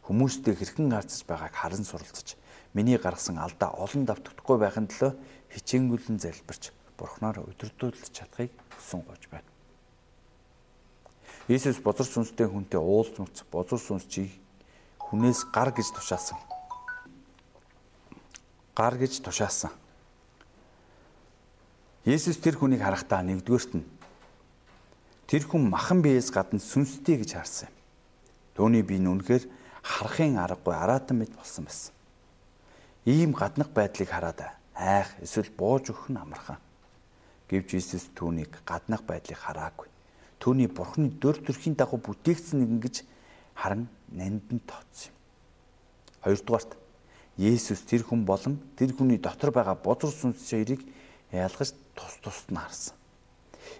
хүмүүстэй 0.09 0.57
хэрхэн 0.57 0.89
харцаж 0.89 1.21
байгааг 1.29 1.53
харан 1.53 1.85
суралцж 1.85 2.41
Миний 2.73 2.97
гаргасан 2.97 3.37
алдаа 3.37 3.69
олон 3.77 4.05
давтагдахгүй 4.09 4.57
байхын 4.57 4.89
төлөө 4.89 5.13
хичээнгүлэн 5.53 6.17
залбирч 6.17 6.73
Бурхнаар 6.97 7.45
удирдуулж 7.45 8.09
чадахыг 8.09 8.49
хүсэн 8.73 9.05
гож 9.05 9.29
байна. 9.29 9.45
Иесус 11.45 11.77
бозор 11.85 12.09
сүнстэй 12.09 12.49
хүнтэй 12.49 12.81
уулз 12.81 13.13
нүц 13.21 13.45
бозор 13.53 13.77
сүнс 13.77 14.09
чи 14.09 14.33
хүнээс 14.97 15.53
гар 15.53 15.69
гэж 15.69 15.93
тушаасан. 15.93 16.41
Гар 18.75 18.97
гэж 18.97 19.21
тушаасан. 19.21 19.71
Есүс 22.05 22.37
тэр 22.41 22.57
хүнийг 22.57 22.81
харахтаа 22.81 23.23
нэгдүгээрт 23.23 23.79
нь 23.79 23.85
тэр 25.29 25.47
хүн 25.47 25.69
махан 25.71 26.03
биеэс 26.03 26.33
гадна 26.33 26.59
сүнстэй 26.59 27.21
гэж 27.21 27.37
харсан 27.37 27.69
юм. 27.71 27.75
Төвний 28.57 28.83
би 28.83 28.99
нүнхээр 28.99 29.47
харахын 29.81 30.35
аргагүй 30.41 30.75
аратан 30.75 31.23
мэд 31.23 31.31
болсон 31.37 31.65
байсан 31.69 31.93
ийм 33.05 33.33
гаднах 33.33 33.69
байдлыг 33.69 34.09
хараад 34.09 34.39
айх 34.75 35.09
эсвэл 35.21 35.51
бууж 35.57 35.91
өгөх 35.91 36.07
нь 36.09 36.17
амархан. 36.17 36.57
Гэвч 37.49 37.75
Иесус 37.75 38.07
түүнийг 38.15 38.63
гаднах 38.65 39.03
байдлыг 39.03 39.37
хараагүй. 39.37 39.87
Түүний 40.39 40.67
бурхны 40.71 41.11
дөр 41.11 41.35
төрхийн 41.35 41.75
дагуу 41.75 41.99
бүтээгдсэн 41.99 42.63
нэгэн 42.63 42.79
гэж 42.79 42.95
харан 43.55 43.87
нандин 44.07 44.59
тооцсон 44.63 45.11
юм. 45.11 45.15
Хоёрдугаарт 46.23 46.71
Есүс 47.37 47.81
тэр 47.89 48.05
хүн 48.05 48.25
болон 48.29 48.61
тэр 48.77 48.93
хүний 48.93 49.17
дотор 49.17 49.49
байгаа 49.49 49.73
бозор 49.73 50.13
сүнс 50.13 50.45
хоёрыг 50.53 50.85
ялгаж 51.33 51.73
тус 51.97 52.13
тусд 52.21 52.53
нь 52.53 52.61
харсан. 52.61 52.93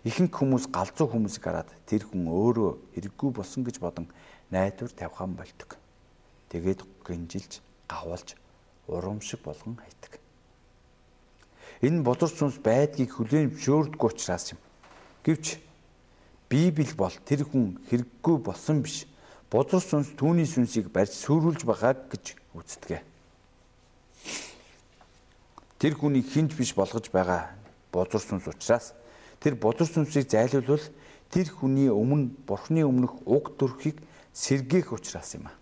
Ихэнх 0.01 0.33
хүмүүс 0.33 0.73
галзуу 0.73 1.05
хүмүүсийг 1.13 1.43
хараад 1.45 1.69
тэр 1.85 2.09
хүн 2.09 2.25
өөрөө 2.25 2.97
хэрэггүй 2.97 3.29
болсон 3.29 3.61
гэж 3.61 3.77
бодон 3.77 4.09
найдвар 4.49 4.89
тавьхан 4.89 5.37
болдог. 5.37 5.77
Тэгээд 6.49 6.81
гинжилж, 7.05 7.61
гавалж 7.85 8.33
урамшиг 8.89 9.45
болгон 9.45 9.77
хайдаг. 9.77 10.17
Энэ 11.85 12.01
бузар 12.01 12.33
сүнс 12.33 12.57
байдгийг 12.57 13.13
хүлээн 13.13 13.53
зөвшөөрдөггүй 13.53 14.09
учраас 14.09 14.57
юм. 14.57 14.59
Гэвч 15.21 15.61
Библи 16.49 16.89
бол 16.97 17.13
тэр 17.25 17.45
хүн 17.45 17.77
хэрэггүй 17.85 18.37
болсон 18.41 18.81
биш. 18.81 19.05
Бузар 19.53 19.81
сүнс 19.81 20.17
түүний 20.17 20.49
сүнсийг 20.49 20.89
барьж 20.89 21.13
сүрүүлж 21.21 21.65
байгааг 21.69 22.09
гэж 22.09 22.37
үздэг. 22.57 23.12
Тэр 25.83 25.99
хүнийг 25.99 26.31
хинж 26.31 26.55
биш 26.55 26.71
болгож 26.79 27.11
байгаа 27.11 27.59
бузар 27.91 28.23
сүнс 28.23 28.47
учраас 28.47 28.95
тэр 29.43 29.59
бузар 29.59 29.83
сүнсийг 29.83 30.31
зайлуулбал 30.31 30.79
тэр 31.27 31.51
хүний 31.51 31.91
өмнө 31.91 32.31
бурхны 32.47 32.87
өмнөх 32.87 33.27
уг 33.27 33.59
төрхийг 33.59 33.99
сэргээх 34.31 34.95
учраас 34.95 35.35
юм 35.35 35.51
а. 35.51 35.53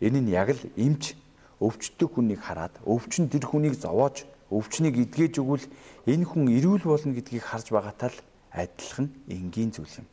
Энэ 0.00 0.24
нь 0.24 0.32
яг 0.32 0.56
л 0.56 0.64
эмч 0.80 1.12
өвчтөг 1.60 2.08
хүнийг 2.16 2.40
хараад 2.40 2.72
өвчин 2.88 3.28
тэр 3.28 3.44
хүнийг 3.44 3.76
зовоож 3.76 4.24
өвчнийг 4.48 4.96
эдгэж 4.96 5.44
өгвөл 5.44 5.68
энэ 6.08 6.24
хүн 6.24 6.48
ирүүл 6.48 6.88
болно 6.88 7.12
гэдгийг 7.12 7.44
харж 7.44 7.68
байгаатай 7.68 8.16
л 8.16 8.24
адилхан 8.48 9.12
энгийн 9.28 9.76
зүйл 9.76 9.92
юм. 10.00 10.08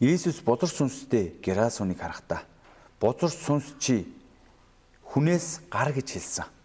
Иесус 0.00 0.40
бузар 0.40 0.72
сүнстэй 0.72 1.36
Герасоныг 1.44 2.00
харахтаа 2.00 2.48
бузар 2.96 3.28
сүнс 3.28 3.76
чи 3.76 4.08
хүнээс 5.12 5.68
гар 5.68 5.92
гэж 5.92 6.16
хэлсэн. 6.16 6.61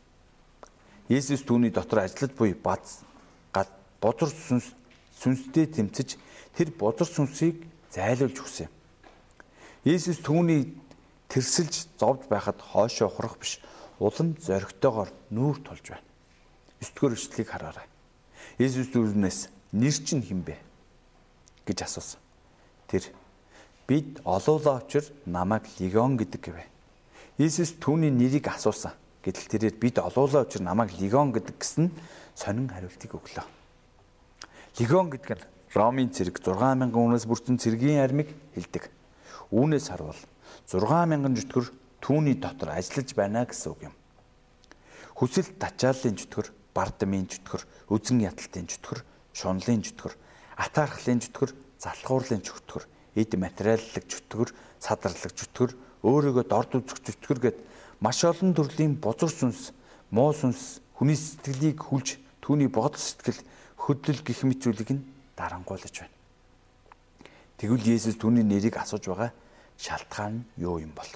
Иесус 1.08 1.44
түүний 1.48 1.72
дотор 1.72 2.04
ажиллаж 2.04 2.36
буй 2.36 2.52
бац 2.54 3.04
гад 3.56 3.72
бузар 4.04 4.28
сүнс 4.28 4.74
сүнстэй 5.22 5.68
тэмцэж 5.72 6.20
тэр 6.56 6.72
бузар 6.76 7.08
сүнсийг 7.08 7.64
зайлуулж 7.96 8.44
өгсөн 8.44 8.68
юм. 8.68 8.74
Иесус 9.88 10.20
түүний 10.20 10.76
тэрсэлж 11.32 11.88
зовж 11.96 12.28
байхад 12.28 12.60
хоошоо 12.60 13.08
ухрах 13.08 13.40
биш 13.40 13.64
улам 14.00 14.36
зоригтойгоор 14.36 15.10
нүүр 15.32 15.64
тулж 15.64 15.96
байна. 15.96 16.04
9 16.82 16.94
дугаар 16.94 17.16
эшлэлийг 17.18 17.50
хараарай. 17.50 17.88
Есүс 18.60 18.92
дүүрнээс 18.94 19.40
нэр 19.74 19.98
чинь 20.06 20.22
хинбэ 20.22 20.56
гэж 21.66 21.88
асуусан. 21.88 22.22
Тэр 22.88 23.04
бид 23.88 24.22
олоолаа 24.24 24.84
учир 24.86 25.06
намайг 25.26 25.66
легион 25.80 26.18
гэдэг 26.18 26.42
гэвэ. 26.42 26.66
Есүс 27.38 27.78
түүний 27.82 28.14
нэрийг 28.14 28.48
асуусан. 28.48 28.94
Гэтэл 29.28 29.52
тэрээр 29.52 29.76
бид 29.76 30.00
олоолаа 30.00 30.48
учир 30.48 30.64
намайг 30.64 30.96
легион 30.96 31.36
гэдэг 31.36 31.60
гэсэн 31.60 31.92
сонин 32.32 32.72
хариултыг 32.72 33.12
өглөө. 33.12 33.44
Легион 34.80 35.12
гэдэг 35.12 35.36
нь 35.36 35.48
Ромын 35.76 36.16
цэрэг 36.16 36.40
6000 36.40 36.96
үнээс 36.96 37.28
бүрдсэн 37.28 37.60
цэргийн 37.60 38.00
армийг 38.00 38.32
хэлдэг. 38.56 38.88
Үүнээс 39.52 39.92
харвал 39.92 40.16
6000 40.64 41.28
жүтгэр 41.36 41.66
түүний 42.00 42.40
дотор 42.40 42.72
ажиллаж 42.72 43.12
байна 43.12 43.44
гэсэн 43.44 43.72
үг 43.76 43.92
юм. 43.92 43.96
Хүсэл 45.18 45.60
тачааллын 45.60 46.16
жүтгэр, 46.16 46.48
бардамын 46.72 47.28
жүтгэр, 47.28 47.62
үзэн 47.92 48.22
ядалтын 48.32 48.70
жүтгэр, 48.70 49.02
шунлын 49.34 49.82
жүтгэр, 49.82 50.14
атаархлын 50.62 51.20
жүтгэр, 51.26 51.52
залхуурлын 51.82 52.42
жүтгэр, 52.46 52.84
эд 53.18 53.32
материаллык 53.34 54.06
жүтгэр, 54.06 54.54
садарлаг 54.78 55.34
жүтгэр, 55.34 55.74
өөрийгөө 56.06 56.46
дорд 56.46 56.78
үзэх 56.78 57.02
жүтгэр 57.02 57.40
гэд 57.44 57.58
маш 58.00 58.24
олон 58.24 58.54
төрлийн 58.54 58.98
бузар 59.02 59.32
сүнс, 59.32 59.74
муу 60.12 60.34
сүнс, 60.34 60.82
хүний 60.94 61.18
сэтгэлийг 61.18 61.82
хүлж 61.82 62.18
түүний 62.42 62.70
бодол 62.70 62.98
сэтгэл 62.98 63.42
хөдлөл 63.78 64.22
гих 64.22 64.44
мэт 64.46 64.62
зүйлийг 64.62 64.90
нь 64.94 65.06
дарангуйлаж 65.38 65.96
байна. 66.06 66.16
Тэгвэл 67.58 67.90
Есүс 67.98 68.22
түүний 68.22 68.46
нэрийг 68.46 68.78
асууж 68.78 69.10
байгаа 69.10 69.34
шалтгаан 69.82 70.46
нь 70.46 70.46
юу 70.62 70.78
юм 70.78 70.94
бол? 70.94 71.10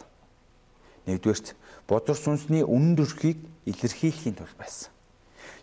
Нэгдүгээрт 1.06 1.54
бодор 1.86 2.18
сүнсний 2.18 2.66
үнэн 2.66 2.98
төрхийг 2.98 3.46
илэрхийлэхийн 3.70 4.38
тулд 4.38 4.58
байсан. 4.58 4.90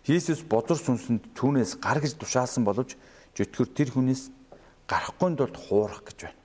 Есүс 0.07 0.43
бодор 0.47 0.79
сүнсэнд 0.79 1.35
түүнээс 1.35 1.83
гар 1.83 1.99
гэж 1.99 2.15
тушаалсан 2.15 2.63
боловч 2.63 2.95
жөтгөр 3.35 3.67
тэр 3.75 3.91
хүнээс 3.91 4.31
гарахгүй 4.87 5.35
тулд 5.35 5.55
хуурах 5.55 6.03
гэж 6.07 6.31
байна. 6.31 6.39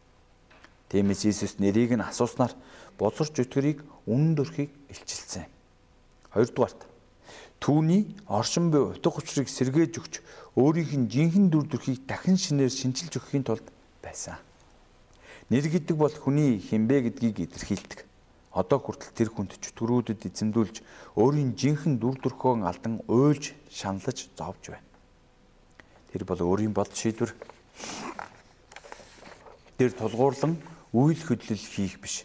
Тиймээс 0.91 1.23
Есүс 1.31 1.63
нэрийг 1.63 1.95
нь 1.95 2.03
асууснаар 2.03 2.55
бозор 2.99 3.31
жөтгөрийг 3.31 3.87
үнэн 4.07 4.37
төрхийг 4.37 4.71
илчилсэн. 4.91 5.47
Хоёрдугаарт 6.33 6.81
түүний 7.61 8.13
оршин 8.29 8.71
буй 8.71 8.93
утга 8.93 9.17
учирыг 9.17 9.49
сэргээж 9.49 9.95
өгч 10.01 10.15
өөрийнх 10.57 10.93
нь 10.95 11.09
жинхэнэ 11.09 11.49
дүр 11.49 11.65
төрхийг 11.67 12.05
дахин 12.05 12.37
шинээр 12.37 12.71
шинчилж 12.71 13.17
өгөхийн 13.17 13.45
тулд 13.47 13.65
байсан. 14.05 14.37
Нэр 15.49 15.69
гэдэг 15.73 15.97
бол 15.97 16.13
хүний 16.13 16.61
хинбэ 16.61 17.09
гэдгийг 17.09 17.49
илэрхийлдэг. 17.49 18.05
Одоо 18.55 18.79
хүртэл 18.79 19.17
тэр 19.17 19.29
хүнд 19.35 19.59
чөтгөрүүдэд 19.59 20.31
эзэмдүүлж 20.31 20.77
өөрийн 21.19 21.59
жинхэнэ 21.59 21.99
дүр 21.99 22.17
төрхөө 22.23 22.63
алдан 22.63 23.03
уйлж 23.11 23.51
шаналж 23.67 24.31
зовж 24.39 24.71
байна. 24.71 24.87
Тэр 26.15 26.23
бол 26.23 26.39
өөрийн 26.39 26.71
бодол 26.71 26.95
шийдвэр 26.95 27.35
тэр 29.75 29.91
тулгуурлан 29.91 30.55
үйл 30.95 31.19
хөдлөл 31.19 31.59
хийх 31.59 31.99
биш. 31.99 32.23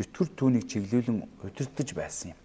Жөтгөр 0.00 0.28
түүнийг 0.32 0.64
чиглүүлэн 0.64 1.18
удирдах 1.44 1.92
байсан 1.92 2.32
юм. 2.32 2.38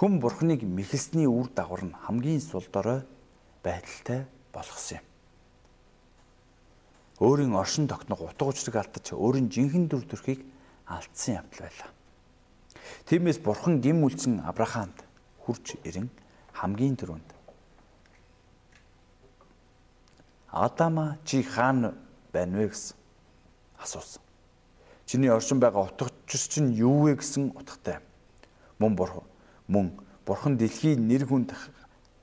Хүм 0.00 0.24
бурхныг 0.24 0.64
мэхэлсний 0.64 1.28
үр 1.28 1.52
дагавар 1.52 1.84
нь 1.84 1.98
хамгийн 2.08 2.40
сул 2.40 2.64
дорой 2.72 3.04
байдалтай 3.60 4.24
болгосон 4.48 5.04
юм. 5.04 5.06
Өөрийн 7.20 7.52
оршин 7.52 7.84
тогтнох 7.84 8.24
утга 8.24 8.48
учирыг 8.48 8.80
алдаж 8.80 9.12
өөрийн 9.12 9.52
жинхэнэ 9.52 9.92
дүр 9.92 10.08
төрхийг 10.08 10.40
алдсан 10.88 11.44
явдал 11.44 11.68
байлаа. 11.68 11.92
Тиймээс 13.04 13.44
бурхан 13.44 13.84
гим 13.84 14.00
үлдсэн 14.08 14.40
Авраамд 14.40 15.04
хурж 15.44 15.76
ирэн 15.84 16.08
хамгийн 16.56 16.96
түрүүнд 16.96 17.36
Адама 20.48 21.20
чи 21.28 21.44
хаана 21.44 21.92
байна 22.32 22.56
вэ 22.58 22.72
гэсэн 22.72 22.96
асуусан. 23.76 24.29
Чиний 25.10 25.28
оршин 25.28 25.58
байгаа 25.58 25.90
утга 25.90 26.06
учир 26.06 26.38
чинь 26.38 26.70
юу 26.70 27.02
вэ 27.02 27.18
гэсэн 27.18 27.50
утгатай. 27.58 27.98
Мөн 28.78 28.94
бурхан 28.94 29.26
мөн 29.66 29.90
бурхан 30.22 30.54
дэлхийн 30.54 31.02
нэр 31.02 31.26
хүнд 31.26 31.50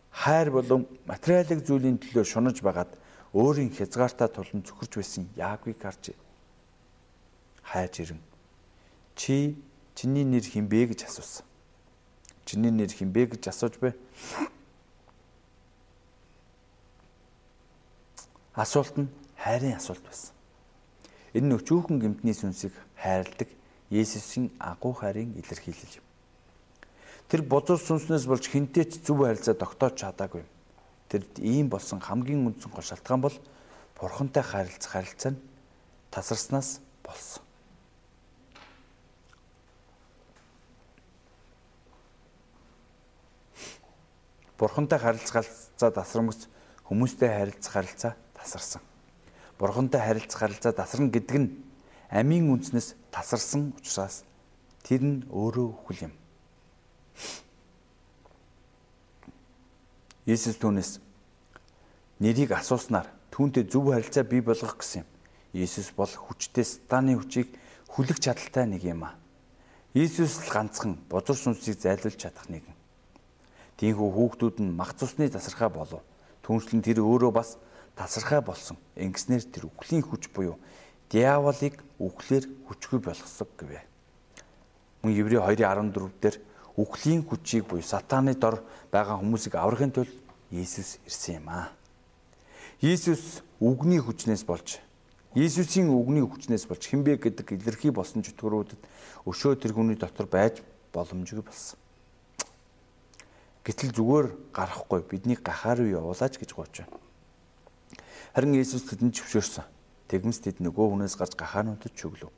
хайр 0.07 0.51
болон 0.55 0.87
материалын 1.03 1.59
зүйлийн 1.67 1.99
төлөө 1.99 2.23
шунаж 2.23 2.63
байгаад 2.63 2.95
өөрийн 3.35 3.75
хязгаартаа 3.75 4.31
тулан 4.31 4.63
зөвхөрч 4.63 5.03
байсан 5.03 5.27
Яагийг 5.35 5.83
харж 5.83 6.15
хайж 7.59 7.93
ирэн 7.99 8.23
чи 9.19 9.59
чиний 9.91 10.23
нэр 10.23 10.47
хинбэ 10.47 10.87
гэж 10.87 11.11
асуусан. 11.11 11.43
Чиний 12.47 12.71
нэр 12.71 12.87
хинбэ 12.87 13.35
гэж 13.35 13.51
асууж 13.51 13.83
бай. 13.83 13.99
Асуулт 18.55 18.95
нь 18.95 19.11
хайрын 19.35 19.75
асуулт 19.75 20.07
байсан. 20.07 20.36
Энэ 21.35 21.47
нь 21.51 21.55
өчүүхэн 21.59 21.99
гэмтний 21.99 22.35
сүнсийг 22.35 22.71
хайрладаг 22.95 23.49
Есүсийн 23.91 24.51
агуу 24.59 24.91
хайрын 24.91 25.35
илэрхийлэл 25.39 25.99
юм. 25.99 26.05
Тэр 27.27 27.41
бузар 27.43 27.79
сүнснээс 27.79 28.27
болж 28.27 28.47
хинтээ 28.47 28.87
ч 28.87 29.03
зөв 29.03 29.23
харилцаа 29.23 29.55
тогтоож 29.55 29.99
чадаагүй. 29.99 30.43
Тэр 31.11 31.23
ийм 31.39 31.67
болсон 31.67 31.99
хамгийн 31.99 32.47
үндсэн 32.47 32.71
гол 32.71 32.83
шалтгаан 32.83 33.23
бол 33.23 33.35
бурхантай 33.95 34.43
харилцах 34.43 34.91
харилцаа 34.91 35.31
нь 35.35 35.41
тасарснаас 36.11 36.79
болсон. 37.03 37.43
Бурхантай 44.59 44.99
харилцах 44.99 45.43
харилцаа 45.43 45.91
тасрамгц 45.91 46.47
хүмүүстэй 46.87 47.27
харилцах 47.27 47.73
харилцаа 47.73 48.13
тасарсан. 48.35 48.81
Бурхантай 49.57 50.01
харилцах 50.01 50.39
харилцаа 50.39 50.73
тасарна 50.73 51.09
гэдэг 51.09 51.37
нь 51.41 51.49
амийн 52.13 52.53
үндснээс 52.53 52.93
тасарсан 53.09 53.73
учраас 53.77 54.21
тэр 54.85 55.01
нь 55.01 55.17
өөрөө 55.33 55.69
хүл 55.83 55.99
юм. 56.07 56.13
Есүс 60.29 60.61
түүнээс 60.61 60.99
нэрийг 62.21 62.53
асууснаар 62.53 63.09
түүнтэй 63.33 63.65
зөв 63.65 63.89
харилцаа 63.89 64.23
бий 64.23 64.45
болгох 64.45 64.77
гэсэн 64.77 65.01
юм. 65.01 65.09
Есүс 65.57 65.89
бол 65.95 66.11
хүчтэй 66.11 66.63
сатаны 66.63 67.17
хүчийг 67.17 67.49
хүлэх 67.89 68.21
чадaltaй 68.21 68.69
нэг 68.69 68.85
юм 68.85 69.09
аа. 69.09 69.17
Есүс 69.97 70.45
л 70.45 70.53
ганцхан 70.53 71.01
бузар 71.09 71.33
сүнсийг 71.33 71.81
зайлуулж 71.81 72.19
чадах 72.21 72.45
нэгэн. 72.45 72.75
Тийхүү 73.81 74.09
хүүхдүүд 74.13 74.61
нь 74.61 74.75
мах 74.75 74.93
цусны 74.93 75.25
тасархай 75.31 75.69
болов. 75.73 76.05
Түүнчлэн 76.45 76.85
тэр 76.85 77.01
өөрөө 77.01 77.31
бас 77.33 77.57
тасархай 77.97 78.41
болсон. 78.41 78.77
Ингэснээр 78.95 79.43
тэр 79.49 79.65
үхлийн 79.73 80.05
хүч 80.05 80.29
буюу 80.29 80.61
диаволыг 81.09 81.81
үхлээр 81.97 82.45
хүчгүй 82.69 83.01
болгосог 83.01 83.49
гэвэ. 83.57 83.81
Мөн 85.01 85.13
Еврей 85.17 85.41
2:14 85.41 86.13
дээр 86.21 86.37
үхлийн 86.77 87.25
хүчийг 87.25 87.65
буюу 87.65 87.81
сатааны 87.81 88.37
дор 88.37 88.61
байгаа 88.93 89.17
хүмүүсийг 89.17 89.57
аврахын 89.57 89.91
тулд 89.91 90.13
Иесус 90.51 91.01
ирсэн 91.09 91.41
юм 91.41 91.49
аа. 91.49 91.73
Иесус 92.79 93.41
үгний 93.59 93.99
хүчнээс 93.99 94.45
болж 94.45 94.79
Иесусийн 95.35 95.89
үгний 95.89 96.21
хүчнээс 96.21 96.69
болж 96.69 96.85
хинбэ 96.85 97.17
гэдэг 97.17 97.57
илэрхий 97.57 97.91
болсон 97.91 98.21
чөтгөрүүдэд 98.23 98.81
өшөө 99.25 99.59
тэр 99.59 99.73
хүний 99.73 99.97
дотор 99.97 100.25
байж 100.25 100.61
боломжгүй 100.93 101.43
болсон. 101.43 101.77
Гэтэл 103.61 103.91
зүгээр 103.91 104.27
гарахгүй 104.55 105.01
биднийг 105.03 105.43
гахаар 105.43 105.83
уу 105.83 105.93
явуулаач 105.93 106.39
гэж 106.39 106.55
гооч. 106.55 106.87
Харин 108.37 108.53
Иесус 108.53 108.85
тэдэнд 108.85 109.17
зөвшөөрсөн. 109.17 109.65
Тэгмэс 110.13 110.45
тэд 110.45 110.61
нөгөө 110.61 110.93
хүнээс 110.93 111.17
гарч 111.17 111.33
гахаануудад 111.33 111.89
чөглөв. 111.97 112.29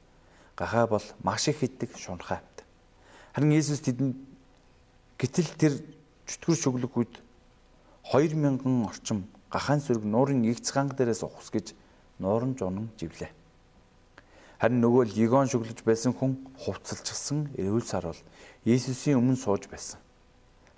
Гахаа 0.55 0.87
бол 0.87 1.03
маш 1.27 1.51
их 1.51 1.59
хитдэг 1.59 1.91
шунхай. 1.99 2.39
Харин 3.35 3.51
Иесус 3.51 3.83
тэдэнд 3.83 4.29
Гэтэл 5.19 5.51
тэр 5.59 5.73
чөтгөр 6.31 6.55
шөглөх 6.55 6.93
үед 6.95 7.13
2000 8.07 8.87
орчим 8.87 9.27
гахаан 9.51 9.83
сүрэг 9.83 10.07
нуурын 10.07 10.47
игц 10.47 10.71
ганг 10.71 10.95
дээрээс 10.95 11.27
ухс 11.27 11.51
гэж 11.51 11.75
нууран 12.23 12.55
жунан 12.55 12.87
живлээ. 12.95 13.27
Харин 14.63 14.79
нөгөө 14.79 15.11
легон 15.19 15.51
шөглөж 15.51 15.83
байсан 15.83 16.15
хүн 16.15 16.39
хувцалчихсан 16.55 17.51
эрүүл 17.59 17.83
сар 17.83 18.07
бол 18.07 18.21
Иесусийн 18.63 19.19
өмнө 19.19 19.35
сууж 19.35 19.67
байсан. 19.67 19.99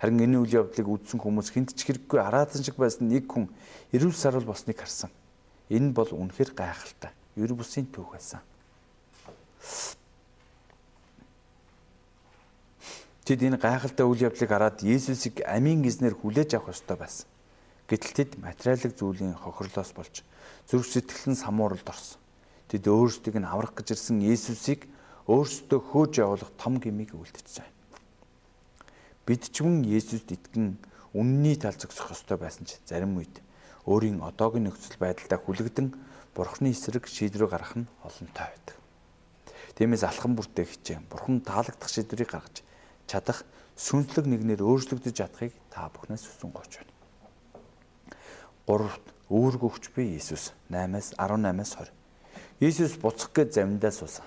Харин 0.02 0.18
энэ 0.18 0.42
үйл 0.42 0.66
явдлыг 0.66 0.82
үзсэн 0.82 1.22
хүмүүс 1.22 1.54
хинт 1.54 1.78
ч 1.78 1.86
хэрэггүй 1.86 2.18
араатан 2.18 2.66
шиг 2.66 2.74
байсан 2.74 3.06
нэг 3.06 3.30
хүн 3.30 3.46
эрүүл 3.94 4.18
сар 4.18 4.34
бол 4.34 4.50
босныг 4.50 4.82
харсан. 4.82 5.14
Энэ 5.70 5.94
бол 5.94 6.10
үнэхэр 6.10 6.58
гайхалтай. 6.58 7.14
Ер 7.38 7.54
бусын 7.54 7.86
түүх 7.86 8.18
байсан. 8.18 8.42
Тэд 13.22 13.46
энэ 13.46 13.62
гайхалтай 13.62 14.02
үйл 14.02 14.26
явдлыг 14.26 14.50
хараад 14.50 14.82
Есүсийг 14.82 15.46
амийн 15.46 15.86
гизнэр 15.86 16.18
хүлээж 16.18 16.58
авах 16.58 16.74
ёстой 16.74 16.98
байсан. 16.98 17.30
Гэтэл 17.86 18.26
тэд 18.26 18.30
материалын 18.42 18.98
зүйлийн 18.98 19.38
хохирлоос 19.38 19.94
болж 19.94 20.26
зүрх 20.66 20.82
сэтгэлэн 20.90 21.38
самууралд 21.38 21.86
орсон. 21.86 22.18
Тэд 22.66 22.90
өөрсдийг 22.90 23.38
нь 23.38 23.46
аврах 23.46 23.78
гэж 23.78 23.94
ирсэн 23.94 24.18
Есүсийг 24.18 24.90
өөрсдөө 25.30 25.78
хөөж 25.94 26.12
явуулах 26.18 26.50
том 26.58 26.82
гмийг 26.82 27.14
үлдчихсэн. 27.14 27.70
Бид 29.22 29.54
ч 29.54 29.62
мөн 29.62 29.86
Есүст 29.86 30.34
итгэн 30.34 30.82
үнний 31.14 31.54
тал 31.54 31.78
зогсох 31.78 32.10
ёстой 32.10 32.42
байсан 32.42 32.66
ч 32.66 32.82
зарим 32.82 33.14
үед 33.14 33.38
өөрийн 33.86 34.18
одоогийн 34.18 34.66
нөхцөл 34.66 34.98
байдалтай 34.98 35.38
хүлэгдэн 35.38 35.94
Бурхны 36.34 36.74
эсрэг 36.74 37.06
шийдвэр 37.06 37.46
гаргах 37.46 37.78
нь 37.78 37.90
олонтой 38.02 38.50
байдаг. 38.50 38.76
Тиймээс 39.78 40.02
алхам 40.02 40.34
бүртээ 40.34 40.66
хичээн 40.66 41.06
Бурхан 41.06 41.38
таалагдах 41.38 41.86
шийдвэрийг 41.86 42.34
гаргаж 42.34 42.66
чадах 43.06 43.46
сүнслэг 43.78 44.26
нэгнээр 44.26 44.66
өөрчлөгдөж 44.66 45.14
чадахыг 45.14 45.54
та 45.70 45.86
бүхнээс 45.94 46.26
хүсэн 46.26 46.50
гооч 46.50 46.82
байна. 46.82 46.92
3-т 48.66 49.06
үүрэг 49.30 49.62
өгч 49.62 49.84
би 49.94 50.18
Иесус 50.18 50.50
8-аас 50.66 51.14
18-аас 51.14 51.72
20. 51.78 51.94
Иесус 52.58 52.98
буцах 52.98 53.30
гэж 53.30 53.54
замдаа 53.54 53.94
суусан. 53.94 54.26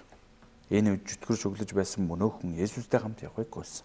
Энэ 0.71 0.95
үед 0.95 1.03
зүтгэр 1.03 1.35
шүглэж 1.35 1.69
байсан 1.75 2.07
мөнөөхөн 2.07 2.55
Иесустэй 2.55 2.99
хамт 3.03 3.19
явахыг 3.19 3.51
гуйсан. 3.51 3.83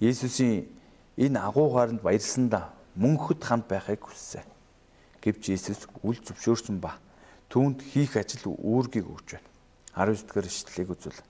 Иесусийн 0.00 0.68
энэ 1.18 1.38
агуу 1.42 1.74
гаранд 1.74 2.02
баярлсандаа 2.02 2.74
мөнхөд 2.94 3.42
хамт 3.42 3.66
байхыг 3.66 4.06
хүссэн. 4.06 4.46
Гэвч 5.22 5.50
Иесус 5.50 5.90
үл 6.06 6.18
зөвшөөрсөн 6.22 6.78
ба 6.78 6.98
түүнд 7.50 7.82
хийх 7.82 8.14
ажил 8.14 8.54
үүргийг 8.54 9.06
өгч 9.10 9.28
байна. 9.34 9.48
19 9.98 10.30
дэх 10.30 10.46
ишлэлийг 10.46 10.90
үзвэл 10.94 11.20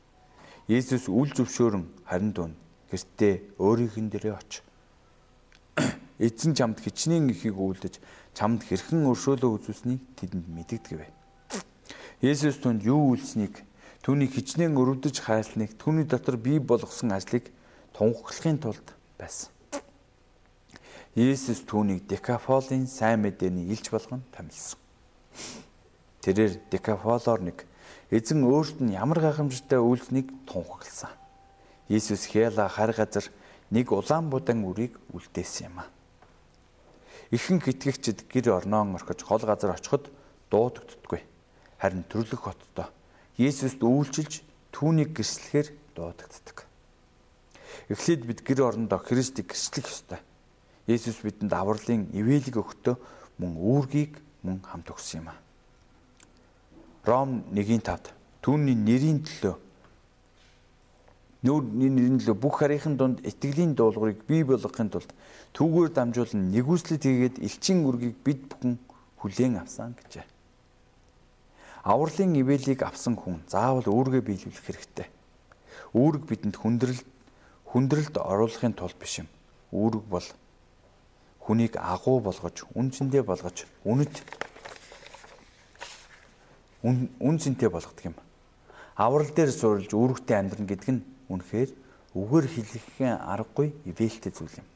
Иесус 0.68 1.08
үл 1.08 1.32
зөвшөөрөн 1.32 1.84
харин 2.04 2.32
дуун 2.36 2.52
гэртээ 2.92 3.56
өөрийнхэн 3.56 4.08
дээрээ 4.12 4.36
оч. 4.36 4.60
Эзэн 6.18 6.52
чамд 6.52 6.80
хичнээн 6.84 7.32
ихийг 7.32 7.56
үйлдэж 7.56 8.00
чамд 8.36 8.64
хэрхэн 8.64 9.08
өршөөлөө 9.08 9.50
үзүүлснийг 9.56 10.02
тэдэнд 10.16 10.48
мэдэгдэв. 10.48 11.00
Есүс 12.20 12.58
түнд 12.58 12.82
юу 12.82 13.14
үйлснийг 13.14 13.62
түүнийг 14.02 14.34
хичнээн 14.34 14.74
өрөвдөж 14.74 15.16
хайрлныг 15.22 15.78
түүний 15.78 16.04
дотор 16.08 16.36
бий 16.36 16.58
болгосон 16.58 17.14
ажлыг 17.14 17.52
тунхаглахын 17.98 18.62
тулд 18.62 18.94
байсан. 19.18 19.50
Есүс 21.18 21.66
түүнийг 21.66 22.06
Декафолын 22.06 22.86
сайн 22.86 23.26
мэдээний 23.26 23.74
илж 23.74 23.90
болгон 23.90 24.22
томилсон. 24.30 24.78
Тэрээр 26.22 26.62
Декафолоор 26.70 27.42
нэг 27.42 27.66
эзэн 28.14 28.46
өөрт 28.46 28.78
нь 28.78 28.94
ямар 28.94 29.18
гайхамшигтай 29.18 29.82
үйлснийг 29.82 30.30
тунхагласан. 30.46 31.10
Иесус 31.90 32.30
хяла 32.30 32.70
хар 32.70 32.94
газар 32.94 33.26
нэг 33.74 33.90
улаан 33.90 34.30
будан 34.30 34.62
үрийг 34.62 34.94
үлдээсэн 35.10 35.66
юм 35.66 35.82
а. 35.82 35.90
Ихэнх 37.34 37.66
итгэгчид 37.66 38.30
гэр 38.30 38.62
орноон 38.62 38.94
орхиж 38.94 39.26
хол 39.26 39.42
газар 39.42 39.74
очиход 39.74 40.06
дуудагддаггүй. 40.54 41.26
Харин 41.82 42.06
төрлөх 42.06 42.46
хотдоо 42.46 42.94
Иесуст 43.42 43.82
үйлчилж 43.82 44.46
түүнийг 44.70 45.18
гэрчлэхээр 45.18 45.74
дуудагддаг. 45.98 46.67
Эхлээд 47.88 48.22
бид 48.28 48.40
гэр 48.44 48.68
орондоо 48.68 49.00
Христийг 49.00 49.48
гэрчлэх 49.48 49.88
ёстой. 49.88 50.20
Иесус 50.86 51.24
бидэнд 51.24 51.52
авралын 51.52 52.12
ивэлийг 52.12 52.60
өгтөө 52.60 52.96
мөн 53.40 53.52
үүргийг 53.56 54.20
мөн 54.44 54.60
хамт 54.60 54.92
өгсөн 54.92 55.24
юм 55.24 55.28
а. 55.32 55.36
Ром 57.08 57.48
1:5 57.56 58.12
түүний 58.44 58.76
нэрийн 58.76 59.24
төлөө 59.24 59.56
нүүрний 61.48 61.88
нэрийн 61.88 62.18
төлөө 62.18 62.36
бүх 62.36 62.60
харийнхын 62.60 62.96
дунд 62.98 63.22
итгэлийн 63.22 63.72
дуулуурыг 63.78 64.26
бий 64.26 64.42
болгохын 64.42 64.90
тулд 64.90 65.10
түүгээр 65.54 65.90
дамжуулан 65.94 66.50
нэгүслэт 66.50 67.02
хийгээд 67.06 67.36
элчин 67.40 67.86
үргийг 67.86 68.16
бид 68.26 68.40
бүхэн 68.50 68.74
хүлээн 69.22 69.62
авсан 69.62 69.94
гэжээ. 69.94 70.26
Авралын 71.86 72.34
ивэлийг 72.42 72.82
авсан 72.82 73.14
хүн 73.14 73.40
заавал 73.46 73.86
үүргээ 73.86 74.22
биелүүлэх 74.26 74.64
хэрэгтэй. 74.66 75.08
Үүрэг 75.94 76.26
бидэнд 76.26 76.56
хүндрэл 76.58 77.00
хүндрэлд 77.72 78.16
оруулахын 78.16 78.72
тулд 78.72 78.96
биш 78.96 79.20
юм. 79.22 79.28
Үүрэг 79.72 80.04
бол 80.08 80.26
хүнийг 81.44 81.76
агуу 81.76 82.20
болгож, 82.20 82.64
үн 82.74 82.92
цэндэ 82.92 83.22
болгож, 83.24 83.64
үнэт 83.84 84.14
үн 86.82 87.36
цэнтэй 87.38 87.68
болгодог 87.68 88.04
юм. 88.04 88.16
Аврал 88.96 89.30
дээр 89.30 89.50
суурилж 89.50 89.92
үүрэгтэй 89.92 90.36
амьдрна 90.38 90.66
гэдэг 90.66 90.90
нь 90.94 91.02
үнэхээр 91.28 91.70
үгээр 92.14 92.46
хэлэхээ 92.46 93.12
аргагүй 93.18 93.74
ивэлтэй 93.84 94.32
зүйл 94.32 94.62
юм. 94.62 94.68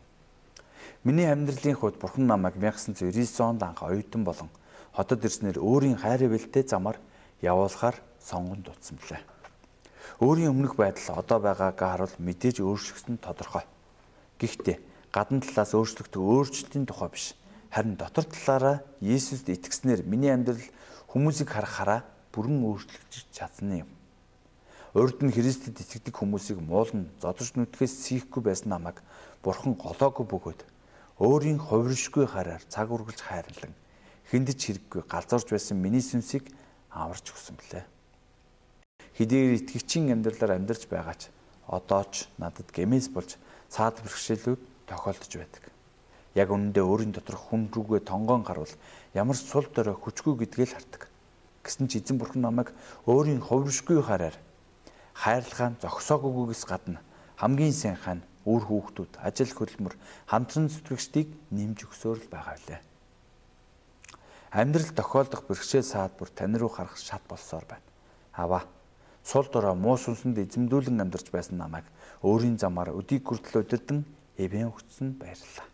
Миний 1.05 1.27
амьдралын 1.27 1.79
хувьд 1.79 1.99
Бурхан 1.99 2.27
намайг 2.27 2.59
1999 2.59 3.41
онд 3.41 3.63
анх 3.63 3.83
оюутан 3.83 4.23
болон 4.25 4.51
хотод 4.95 5.25
ирснээр 5.25 5.59
өөрийн 5.59 5.99
хайр 5.99 6.27
ивэлтэй 6.27 6.63
замаар 6.67 6.99
явуулахаар 7.43 7.97
сонгон 8.23 8.63
дутсан 8.63 8.99
билээ. 8.99 9.32
Өөрийн 10.21 10.53
өмнөх 10.55 10.77
байдал 10.77 11.19
одоо 11.19 11.39
байгаагаа 11.43 11.91
харуул 12.07 12.17
мэдээж 12.19 12.63
өөрчлөгдсөн 12.63 13.19
тодорхой. 13.19 13.65
Гэхдээ 14.39 14.79
гадна 15.13 15.41
талаас 15.41 15.75
өөрчлөгдөх 15.75 16.23
өөрчлөлтийн 16.23 16.87
тухай 16.87 17.11
биш. 17.11 17.27
Харин 17.71 17.97
дотор 17.97 18.25
талаараа 18.25 18.77
Иесуст 19.01 19.49
итгэснээр 19.49 20.03
миний 20.05 20.33
амьдрал 20.33 20.63
хүмүүсийг 21.13 21.49
харахаараа 21.53 22.05
бүрэн 22.33 22.65
өөрчлөгдөж 22.65 23.29
чадсан 23.33 23.85
юм. 23.85 23.91
Урд 24.93 25.25
нь 25.25 25.33
Христэд 25.33 25.81
итгэдэг 25.81 26.17
хүмүүсийг 26.17 26.61
муулна, 26.61 27.09
зодож 27.17 27.57
нүтгэхээс 27.57 27.95
сийхгүй 28.05 28.45
байсан 28.45 28.77
намайг 28.77 29.01
Бурхан 29.41 29.73
голоогүй 29.73 30.27
бөгөөд 30.29 30.61
өөрийн 31.17 31.57
хувиршгүй 31.57 32.29
хараар 32.29 32.61
цаг 32.69 32.93
үргэлж 32.93 33.21
хайрлан 33.25 33.73
хиндэж 34.29 34.59
хэрэггүй 34.61 35.03
галзуурж 35.09 35.49
байсан 35.53 35.77
миний 35.81 36.05
сүнсийг 36.05 36.49
аварч 36.93 37.33
өгсөн 37.33 37.57
блэ. 37.57 37.85
Хидээр 39.19 39.61
итгэгчийн 39.61 40.13
амьдралаар 40.13 40.57
амьдарч 40.57 40.89
байгаач 40.89 41.29
одоо 41.69 42.03
ч 42.11 42.29
надад 42.39 42.69
гэмээс 42.73 43.09
болж 43.13 43.37
цаад 43.69 44.01
бэрхшээлүүд 44.03 44.61
тохиолдож 44.89 45.33
байдаг. 45.37 45.65
Яг 46.35 46.49
үнэндээ 46.49 46.85
өөрийн 46.85 47.13
доторх 47.13 47.53
хүн 47.53 47.69
рүүгээ 47.69 48.03
тонгоон 48.09 48.43
гарвал 48.45 48.75
ямар 49.13 49.37
сул 49.37 49.69
дорой 49.69 49.97
хүчгүй 49.97 50.35
гэдгээ 50.49 50.67
л 50.69 50.77
хардаг. 50.77 51.03
Гэсэн 51.63 51.87
ч 51.93 52.01
эзэн 52.01 52.17
бурхан 52.19 52.43
намайг 52.43 52.73
өөрийн 53.05 53.45
хувиршгүй 53.45 54.01
хараар 54.01 54.37
хайрлахаа 55.13 55.77
зогсоогүйгээс 55.81 56.65
гадна 56.65 57.05
хамгийн 57.37 57.77
сайн 57.77 58.01
хань 58.01 58.25
үр 58.49 58.65
хүүхдүүд 58.65 59.21
ажил 59.23 59.53
хөдөлмөр 59.55 59.95
хамтран 60.27 60.67
зүтгэгчдийг 60.73 61.29
нэмж 61.53 61.79
өгсөөр 61.87 62.19
л 62.27 62.33
байгаа 62.33 62.57
лээ. 62.67 62.81
Амьдрал 64.53 64.91
тохиолдох 64.93 65.47
бэрхшээл 65.47 65.87
саад 65.87 66.13
бүр 66.19 66.29
тань 66.29 66.59
руу 66.59 66.69
харах 66.69 66.99
шат 66.99 67.23
болсоор 67.29 67.65
байна. 67.65 67.87
Аваа. 68.35 68.65
Сул 69.23 69.47
дорой 69.47 69.75
муу 69.79 69.97
сүнсэнд 69.97 70.39
эзэмдүүлэн 70.39 70.99
амьдарч 71.03 71.31
байсан 71.31 71.59
намайг 71.63 71.87
өөрийн 72.27 72.59
замаар 72.59 72.91
өдийг 72.91 73.23
хүртэл 73.23 73.63
өдөрдөн 73.63 74.03
эвэн 74.39 74.75
өгсөн 74.75 75.15
баярлалаа. 75.15 75.67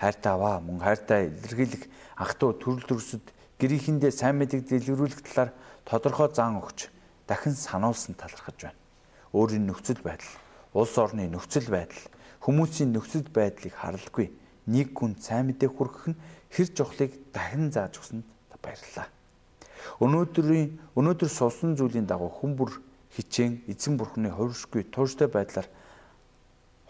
Хайртай 0.00 0.32
аваа 0.32 0.60
мөн 0.64 0.80
хайртай 0.80 1.28
илэрхийлэх 1.28 1.84
ゥ 2.16 2.56
төрөл 2.56 2.84
төрсөд 2.88 3.24
гэрийнхэндээ 3.60 4.12
сайн 4.16 4.40
мэдээг 4.40 4.64
дэлгэрүүлэх 4.64 5.20
талаар 5.20 5.50
тодорхой 5.84 6.32
зан 6.32 6.56
өгч 6.64 6.88
дахин 7.28 7.52
сануулсан 7.52 8.16
талархаж 8.16 8.56
байна. 8.56 8.80
Өөрийн 9.36 9.68
нөхцөл 9.68 10.00
байдал, 10.00 10.32
улс 10.72 10.96
орны 10.96 11.28
нөхцөл 11.28 11.68
байдал, 11.68 12.04
хүмүүсийн 12.40 12.96
нөхцөл 12.96 13.28
байдлыг 13.28 13.76
харалгүй 13.76 14.32
нэг 14.64 14.96
хүн 14.96 15.20
сайн 15.20 15.52
мэдээ 15.52 15.68
хүргэх 15.68 16.16
нь 16.16 16.20
хэр 16.48 16.68
жохлыг 16.72 17.12
дахин 17.36 17.68
зааж 17.68 18.00
өгсөнд 18.00 18.24
баярлалаа. 18.64 19.08
Өнөөдрийн 20.00 20.78
өнөөдөр 20.96 21.30
сулсан 21.30 21.76
зүйлийн 21.76 22.06
дагуу 22.06 22.30
хүн 22.30 22.56
бүр 22.56 22.80
хичээн 23.14 23.66
эзэн 23.70 23.96
бурхны 24.00 24.30
хувиршгүй 24.30 24.88
тууштай 24.88 25.28
байдлаар 25.28 25.68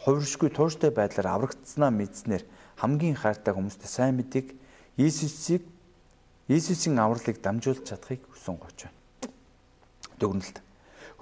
хувиршгүй 0.04 0.50
тууштай 0.52 0.90
байдлаар 0.90 1.28
аврагдсанаа 1.40 1.90
мэдснээр 1.90 2.44
хамгийн 2.80 3.16
хайртай 3.16 3.52
хүмүүстэй 3.54 3.88
сайн 3.88 4.16
мэдээг 4.20 4.52
Иесусыг 5.00 5.62
Иесусийн 6.48 6.98
авралыг 6.98 7.38
дамжуулж 7.40 7.86
чадахыг 7.86 8.20
хүсэн 8.28 8.56
гоч 8.58 8.78
байна 8.84 9.00
дүгнэлт. 10.20 10.60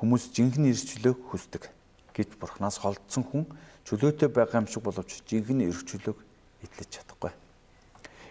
Хүмүүс 0.02 0.34
жинхэнэ 0.34 0.74
эрсчлөөг 0.74 1.18
хүсдэг. 1.30 1.70
Гэвч 2.14 2.34
бурхнаас 2.38 2.82
холдсон 2.82 3.22
хүн 3.22 3.44
чөлөөтэй 3.86 4.28
байгаа 4.28 4.66
юм 4.66 4.68
шиг 4.68 4.82
боловч 4.82 5.22
жинхэнэ 5.22 5.70
эрсчлөөг 5.70 6.18
эдлэж 6.66 6.88
чадахгүй. 6.90 7.32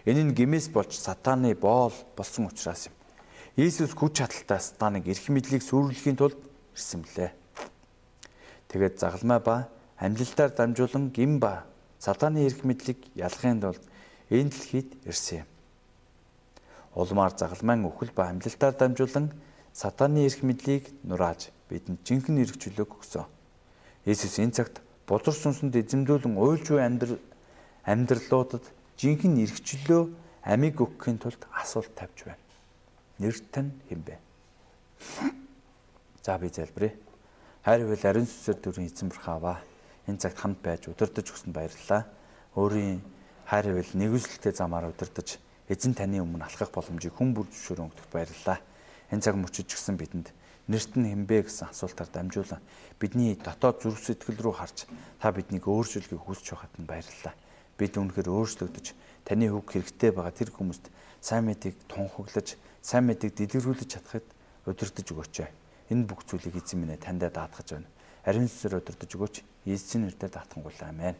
Энэ 0.04 0.28
нь 0.28 0.36
гимээс 0.36 0.68
болж 0.68 0.92
сатааны 0.92 1.56
боол 1.56 1.96
болсон 2.16 2.52
учраас 2.52 2.92
юм. 2.92 2.97
Иесус 3.58 3.90
хүч 3.90 4.22
чадалтай 4.22 4.62
сатаныг 4.62 5.10
эрх 5.10 5.26
мэдлийг 5.34 5.66
сүрүүлэхийн 5.66 6.14
тулд 6.14 6.38
ирсэн 6.78 7.02
блэ. 7.02 7.34
Тэгээд 8.70 9.02
загалмай 9.02 9.42
ба 9.42 9.66
амьлалтаар 9.98 10.54
дамжуулан 10.54 11.10
гим 11.10 11.42
ба 11.42 11.66
сатааны 11.98 12.46
эрх 12.46 12.62
мэдлийг 12.62 13.10
ялахын 13.18 13.58
тулд 13.58 13.82
энэ 14.30 14.54
дэлхийд 14.54 15.02
ирсэн 15.10 15.42
юм. 15.42 15.48
Улмаар 16.94 17.34
загалмайн 17.34 17.82
өхөл 17.82 18.14
ба 18.14 18.30
амьлалтаар 18.30 18.78
дамжуулан 18.78 19.34
сатааны 19.74 20.22
эрх 20.22 20.46
мэдлийг 20.46 20.94
нурааж 21.02 21.50
бидэнд 21.66 22.06
жинхэнэ 22.06 22.46
эрх 22.46 22.62
чөлөөг 22.62 22.94
өгсөн. 22.94 23.26
Есүс 24.06 24.38
энэ 24.38 24.54
цагт 24.54 24.78
бузар 25.02 25.34
сүнсэнд 25.34 25.74
эзэмдүүлэн 25.74 26.38
уйлжгүй 26.38 26.78
амьдрал 26.78 27.18
амьдралуудад 27.82 28.62
жинхэнэ 29.02 29.50
эрх 29.50 29.58
чөлөө 29.66 30.14
амийг 30.46 30.78
өгөхийн 30.78 31.18
тулд 31.18 31.42
асуулт 31.50 31.90
тавьж 31.98 32.22
байна. 32.22 32.46
Нэр 33.18 33.34
тань 33.50 33.74
хэн 33.90 34.02
бэ? 34.02 34.18
За 36.22 36.38
би 36.38 36.48
залбирая. 36.48 36.94
Хайр 37.66 37.82
ивэл 37.82 38.06
ариун 38.06 38.26
сүсэр 38.30 38.62
дүрийн 38.62 38.86
эзэн 38.86 39.10
бурхаава. 39.10 39.58
Энэ 40.06 40.22
цагт 40.22 40.38
хамт 40.38 40.62
байж 40.62 40.86
удирдах 40.86 41.26
өгсөнд 41.26 41.50
баярлалаа. 41.50 42.06
Өөрийн 42.54 43.02
хайр 43.50 43.74
ивэл 43.74 43.90
нэгүслэлтэй 43.98 44.54
замаар 44.54 44.94
удирдах 44.94 45.42
эзэн 45.66 45.98
таны 45.98 46.22
өмнө 46.22 46.46
алхах 46.46 46.70
боломжийг 46.70 47.12
хүн 47.18 47.34
бүр 47.34 47.50
зөвшөөрөн 47.50 47.90
өгдөгт 47.90 48.12
баярлалаа. 48.14 48.58
Энэ 49.12 49.20
цаг 49.20 49.36
мөчөж 49.36 49.66
гисэн 49.66 49.98
бидэнд 49.98 50.32
нэрт 50.68 50.92
нь 50.96 51.08
хэмбэ 51.08 51.48
гэсэн 51.48 51.72
асуултаар 51.72 52.08
дамжуулан 52.12 52.62
бидний 53.00 53.36
дотоод 53.36 53.80
зүрх 53.84 54.00
сэтгэл 54.00 54.40
рүү 54.40 54.54
харж 54.56 54.84
та 55.20 55.32
биднийг 55.32 55.64
өөрчилгийг 55.64 56.20
хүсч 56.24 56.52
байхад 56.52 56.72
нь 56.76 56.88
баярлалаа. 56.88 57.34
Бид 57.80 57.96
үнэхээр 57.96 58.28
өөрчлөгдөж 58.28 58.86
таны 59.24 59.48
үг 59.48 59.66
хэрэгтэй 59.72 60.12
байгаа 60.12 60.32
тэр 60.32 60.52
хүмүүст 60.52 60.92
сайн 61.20 61.48
мэдгийг 61.48 61.76
тунхаглаж, 61.88 62.56
сайн 62.82 63.04
мэдгийг 63.06 63.34
дэлгэрүүлж 63.34 63.86
чадахад 63.88 64.26
удирдах 64.66 65.08
өгөөч. 65.08 65.36
Энэ 65.90 66.06
бүх 66.06 66.24
зүйлийг 66.28 66.60
эзэн 66.60 66.84
минь 66.84 66.96
таньдаа 66.96 67.30
даатгаж 67.30 67.78
байна. 67.78 67.88
Ариун 68.24 68.48
сүсээр 68.48 68.80
удирдах 68.80 69.08
өгөөч. 69.08 69.36
Есүсийн 69.64 70.04
нэрээр 70.04 70.32
даатгангуйлаа. 70.32 70.88
Амен. 70.92 71.16